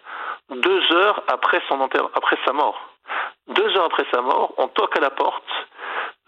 [0.49, 2.89] deux heures après, son après sa mort.
[3.47, 5.67] Deux heures après sa mort, on toque à la porte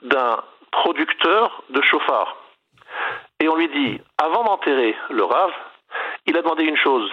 [0.01, 0.37] d'un
[0.71, 2.35] producteur de chauffards.
[3.39, 5.51] Et on lui dit, avant d'enterrer le Rav,
[6.25, 7.09] il a demandé une chose,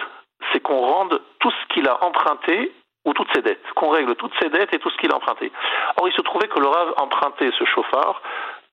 [0.51, 2.71] c'est qu'on rende tout ce qu'il a emprunté
[3.05, 5.51] ou toutes ses dettes, qu'on règle toutes ses dettes et tout ce qu'il a emprunté.
[5.97, 8.21] Or, il se trouvait que le Rav empruntait ce chauffard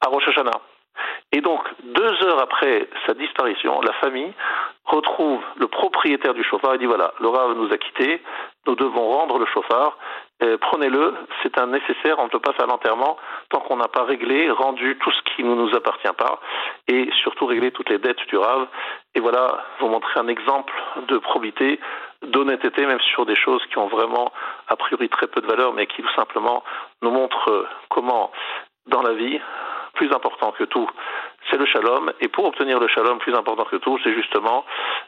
[0.05, 0.29] à Rosh.
[1.33, 4.33] Et donc, deux heures après sa disparition, la famille
[4.85, 8.23] retrouve le propriétaire du chauffard et dit voilà, le Rav nous a quittés,
[8.67, 9.99] nous devons rendre le chauffard,
[10.43, 13.17] euh, prenez-le, c'est un nécessaire, on ne peut pas faire l'enterrement
[13.51, 16.41] tant qu'on n'a pas réglé, rendu tout ce qui ne nous appartient pas,
[16.87, 18.69] et surtout régler toutes les dettes du Rav.
[19.15, 20.73] Et voilà, vous montrer un exemple
[21.09, 21.81] de probité,
[22.23, 24.33] d'honnêteté, même sur des choses qui ont vraiment,
[24.69, 26.63] a priori, très peu de valeur, mais qui tout simplement
[27.03, 28.31] nous montrent comment,
[28.87, 29.41] dans la vie,
[29.99, 30.89] plus important que tout,
[31.51, 32.13] c'est le shalom.
[32.21, 34.65] Et pour obtenir le shalom plus important que tout, c'est justement,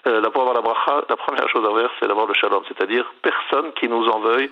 [0.06, 2.62] euh, pour avoir la bracha, la première chose à faire, c'est d'avoir le shalom.
[2.68, 4.50] C'est-à-dire personne qui nous en veuille,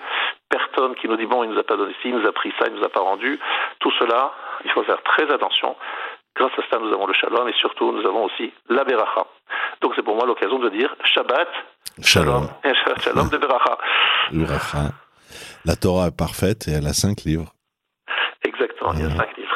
[0.49, 2.53] personne qui nous dit bon, il nous a pas donné ci, il nous a pris
[2.59, 3.39] ça, il nous a pas rendu.
[3.81, 4.33] Tout cela,
[4.65, 5.75] il faut faire très attention.
[6.37, 9.27] Grâce à cela, nous avons le shalom et surtout, nous avons aussi la beracha.
[9.81, 11.49] Donc c'est pour moi l'occasion de dire Shabbat,
[12.01, 13.77] shalom, shalom, shalom de beracha.
[14.31, 14.93] Beracha.
[15.65, 17.53] La Torah est parfaite et elle a cinq livres.
[18.45, 19.48] Exactement, il y a cinq livres.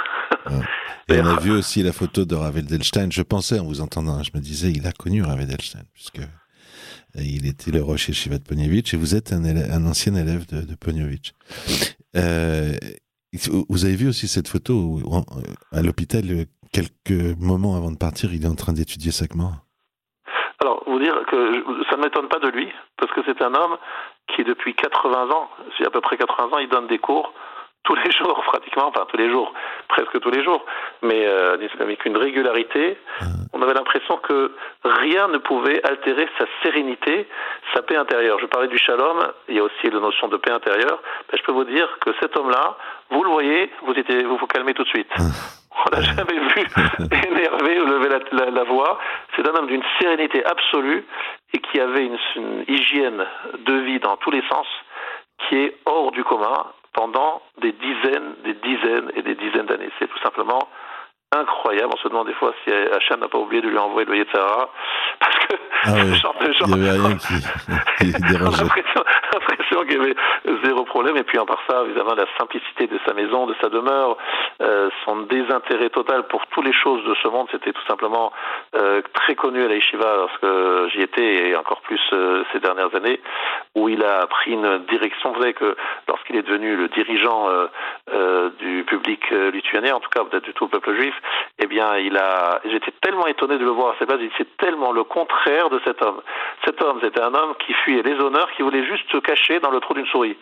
[1.09, 3.11] Et on a vu aussi la photo de Rav Edelstein.
[3.11, 6.21] Je pensais en vous entendant, je me disais, il a connu Rav Edelstein, puisque
[7.15, 10.63] il était le rocher Shiva de et vous êtes un, élève, un ancien élève de,
[10.63, 10.77] de.
[12.17, 12.73] Euh,
[13.69, 15.25] vous avez vu aussi cette photo où,
[15.73, 16.23] à l'hôpital,
[16.73, 19.63] quelques moments avant de partir, il est en train d'étudier Sakma
[20.61, 23.77] Alors, vous dire que ça ne m'étonne pas de lui, parce que c'est un homme
[24.35, 25.51] qui, depuis 80 ans,
[25.85, 27.33] à peu près 80 ans, il donne des cours
[27.85, 29.53] tous les jours pratiquement, enfin tous les jours,
[29.89, 30.65] presque tous les jours,
[31.03, 32.99] mais euh, avec une régularité,
[33.53, 34.55] on avait l'impression que
[34.85, 37.29] rien ne pouvait altérer sa sérénité,
[37.75, 38.39] sa paix intérieure.
[38.41, 39.19] Je parlais du shalom,
[39.49, 41.03] il y a aussi la notion de paix intérieure.
[41.31, 42.77] Ben, je peux vous dire que cet homme-là,
[43.11, 45.11] vous le voyez, vous étiez, vous vous calmez tout de suite.
[45.85, 46.67] On l'a jamais vu
[47.29, 48.99] énervé ou lever la, la, la voix.
[49.35, 51.05] C'est un homme d'une sérénité absolue
[51.55, 53.27] et qui avait une, une hygiène
[53.59, 54.67] de vie dans tous les sens
[55.49, 59.91] qui est hors du commun pendant des dizaines, des dizaines et des dizaines d'années.
[59.99, 60.69] C'est tout simplement
[61.37, 61.93] incroyable.
[61.95, 64.69] On se demande des fois si Hachem n'a pas oublié de lui envoyer le Yetzara.
[65.21, 66.03] Parce que ah oui.
[66.67, 68.65] il n'y avait rien qui, qui dérangeait.
[69.35, 70.15] l'impression qu'il y avait
[70.65, 71.17] zéro problème.
[71.17, 74.17] Et puis, en part ça, évidemment, la simplicité de sa maison, de sa demeure,
[74.63, 78.33] euh, son désintérêt total pour toutes les choses de ce monde, c'était tout simplement
[78.77, 82.95] euh, très connu à la Yeshiva lorsque j'y étais, et encore plus euh, ces dernières
[82.95, 83.21] années,
[83.75, 85.33] où il a pris une direction.
[85.33, 85.77] Vous savez que
[86.09, 87.49] lorsqu'il est devenu le dirigeant
[88.59, 91.15] du public lituanien, en tout cas peut-être du tout le peuple juif,
[91.59, 92.61] eh bien, il a.
[92.65, 94.21] J'étais tellement étonné de le voir à cette place.
[94.37, 96.21] C'est tellement le contraire de cet homme.
[96.65, 99.71] Cet homme, c'était un homme qui fuyait les honneurs, qui voulait juste se cacher dans
[99.71, 100.37] le trou d'une souris.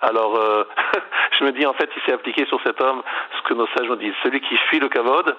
[0.00, 0.64] Alors, euh,
[1.38, 3.02] je me dis, en fait, il s'est appliqué sur cet homme
[3.36, 4.14] ce que nos sages nous disent.
[4.22, 5.36] Celui qui fuit le cavode,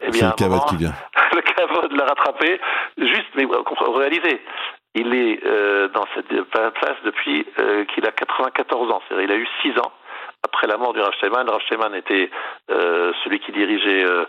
[0.00, 0.94] eh bien, le cavode qui vient.
[1.34, 2.60] le cavode l'a rattrapé.
[2.98, 3.46] Juste, mais
[3.94, 4.42] réalisez,
[4.94, 9.02] il est euh, dans cette place depuis euh, qu'il a 94 ans.
[9.08, 9.92] C'est-à-dire, il a eu 6 ans
[10.44, 11.48] après la mort du Rav Sheiman.
[11.48, 12.30] Rav était
[12.70, 14.24] euh, celui qui dirigeait euh,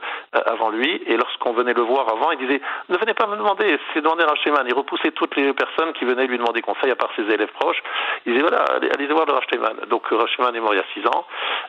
[0.45, 1.01] avant lui.
[1.07, 4.23] Et lorsqu'on venait le voir avant, il disait Ne venez pas me demander, c'est demander
[4.23, 4.63] Rav Sheiman.
[4.67, 7.81] Il repoussait toutes les personnes qui venaient lui demander conseil, à part ses élèves proches.
[8.25, 9.87] Il disait Voilà, allez, voir le Rav.
[9.87, 11.25] Donc Rav est mort il y a 6 ans.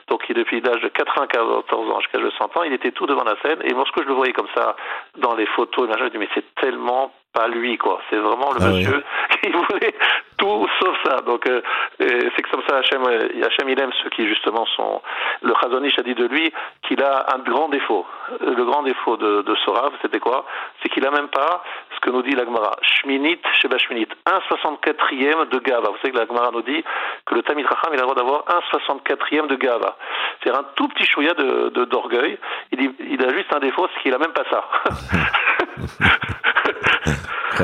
[0.09, 3.37] Donc il, depuis l'âge de 94 ans jusqu'à 100 ans, il était tout devant la
[3.43, 3.61] scène.
[3.65, 4.77] Et lorsque je le voyais comme ça
[5.17, 8.01] dans les photos, je me dis Mais c'est tellement pas lui, quoi.
[8.09, 9.05] C'est vraiment le ah monsieur
[9.43, 9.95] qui voulait
[10.39, 11.21] tout sauf ça.
[11.23, 11.61] Donc, euh,
[11.99, 15.03] c'est comme ça, Hachem, Hachem, il aime ceux qui, justement, sont.
[15.43, 18.07] Le Chazonish a dit de lui qu'il a un grand défaut.
[18.41, 20.47] Le grand défaut de, de Sorav, c'était quoi?
[20.83, 21.63] C'est qu'il a même pas
[21.95, 22.77] ce que nous dit l'Agmara.
[22.83, 24.09] Shminit, Sheba Shminit.
[24.27, 25.91] 1,64e de Gava.
[25.91, 26.85] Vous savez que l'Agmara nous dit
[27.27, 29.97] que le Tamid Racham, il a le droit d'avoir 1,64e de Gava.
[30.43, 31.71] C'est un tout petit chouïa d'orgueil.
[31.73, 32.39] De, d'orgueil.
[32.73, 34.65] il, il a juste un défaut, c'est qu'il a même pas ça.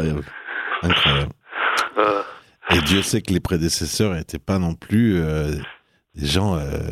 [0.01, 0.25] Incroyable.
[0.83, 1.33] Incroyable.
[1.99, 2.23] Euh.
[2.75, 5.51] Et Dieu sait que les prédécesseurs n'étaient pas non plus euh,
[6.15, 6.91] des gens euh,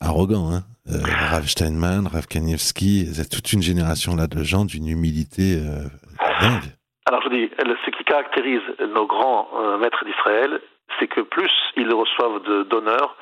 [0.00, 0.50] arrogants.
[0.52, 0.62] Hein.
[0.86, 5.60] Rav Steinman, Rav Kanievski, c'est toute une génération là de gens d'une humilité
[6.40, 6.74] dingue.
[7.06, 8.62] Alors je dis, ce qui caractérise
[8.92, 9.48] nos grands
[9.78, 10.60] maîtres d'Israël,
[10.98, 13.16] c'est que plus ils reçoivent d'honneur,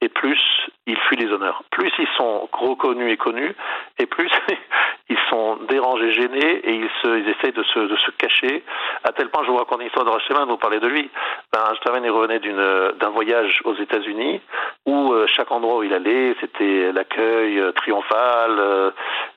[0.00, 0.40] et plus
[0.86, 1.62] ils fuient les honneurs.
[1.70, 3.54] Plus ils sont reconnus et connus,
[3.98, 4.30] et plus
[5.08, 8.64] ils sont dérangés, gênés, et ils, se, ils essayent de se, de se cacher,
[9.04, 11.10] à tel point, je vous raconte une histoire de Racheman, vous parlez de lui.
[11.52, 11.60] Ben,
[12.02, 14.40] il revenait d'un voyage aux États-Unis,
[14.86, 18.90] où euh, chaque endroit où il allait, c'était l'accueil euh, triomphal, euh,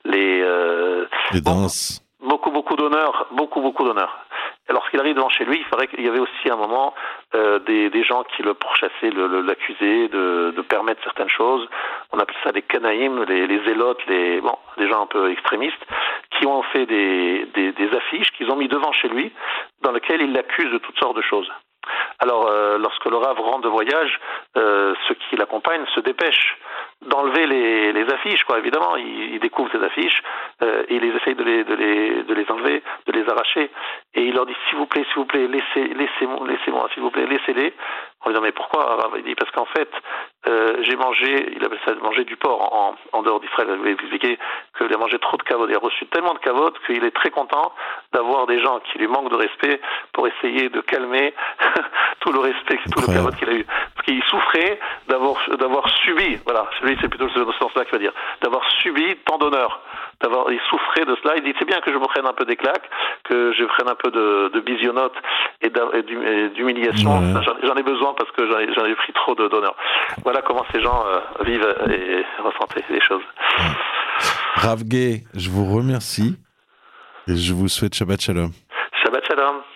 [0.04, 0.44] les...
[1.32, 2.00] les danses.
[2.20, 4.23] Beaucoup, beaucoup d'honneur, beaucoup, beaucoup d'honneur.
[4.70, 6.94] Lorsqu'il arrive devant chez lui, il faudrait qu'il y avait aussi un moment
[7.34, 11.68] euh, des, gens qui le pourchassaient, l'accusaient de, permettre certaines choses.
[12.12, 15.84] On appelle ça des canaïms, les, les zélotes, les bon, des gens un peu extrémistes,
[16.30, 19.32] qui ont fait des affiches qu'ils ont mis devant chez lui,
[19.82, 21.50] dans lesquelles ils l'accusent de toutes sortes de choses.
[22.18, 24.20] Alors, euh, lorsque le Rav rentre de voyage,
[24.56, 26.56] euh, ceux qui l'accompagnent se dépêchent
[27.06, 28.58] d'enlever les, les, affiches, quoi.
[28.58, 30.22] Évidemment, ils découvrent ces affiches
[30.62, 33.70] euh, et ils essayent de les, de, les, de les enlever, de les arracher.
[34.14, 37.10] Et il leur dit, s'il vous plaît, s'il vous plaît, laissez, laissez-moi, laissez-moi, s'il vous
[37.10, 37.74] plaît, laissez-les.
[38.24, 38.96] On lui dit, mais pourquoi?
[39.16, 39.90] Il dit, parce qu'en fait,
[40.46, 43.68] euh, j'ai mangé, il appelle ça manger du porc en, en dehors d'Israël.
[43.76, 44.38] Je vais expliquer
[44.78, 45.68] qu'il a mangé trop de cavodes.
[45.70, 47.72] Il a reçu tellement de cavodes qu'il est très content
[48.12, 49.80] d'avoir des gens qui lui manquent de respect
[50.12, 51.34] pour essayer de calmer
[52.20, 53.64] tout le respect, tout le cavote qu'il a eu.
[53.94, 54.78] Parce qu'il souffrait
[55.08, 59.38] d'avoir, d'avoir subi, voilà, celui c'est plutôt ce sens-là qu'il va dire, d'avoir subi tant
[59.38, 59.80] d'honneur.
[60.22, 61.36] D'avoir, il souffrait de cela.
[61.36, 62.88] Il dit c'est bien que je me prenne un peu des claques,
[63.24, 64.62] que je prenne un peu de, de
[65.60, 67.22] et, d'humiliation.
[67.62, 69.74] J'en ai besoin parce que j'en ai, pris trop d'honneur.
[70.22, 73.22] Voilà comment ces gens euh, vivent et ressentent les choses.
[74.56, 74.82] Rav
[75.34, 76.36] je vous remercie
[77.26, 78.50] et je vous souhaite Shabbat Shalom.
[79.02, 79.73] Shabbat Shalom.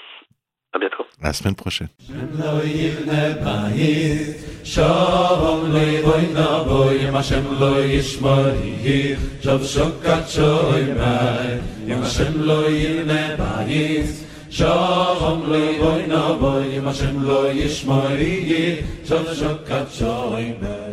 [0.73, 1.05] עד יתו.
[1.25, 1.85] להסמן פרושה.
[2.07, 10.29] שם לא יבנה בית, שום לא יבוי נבוי, אם השם לא ישמור יהיך, שוב שוקת
[10.29, 14.07] שוי מי, אם השם לא יבנה בית,
[14.51, 20.88] שום לא נבוי, אם השם לא ישמור יהיך, שוב שוקת שוי מי.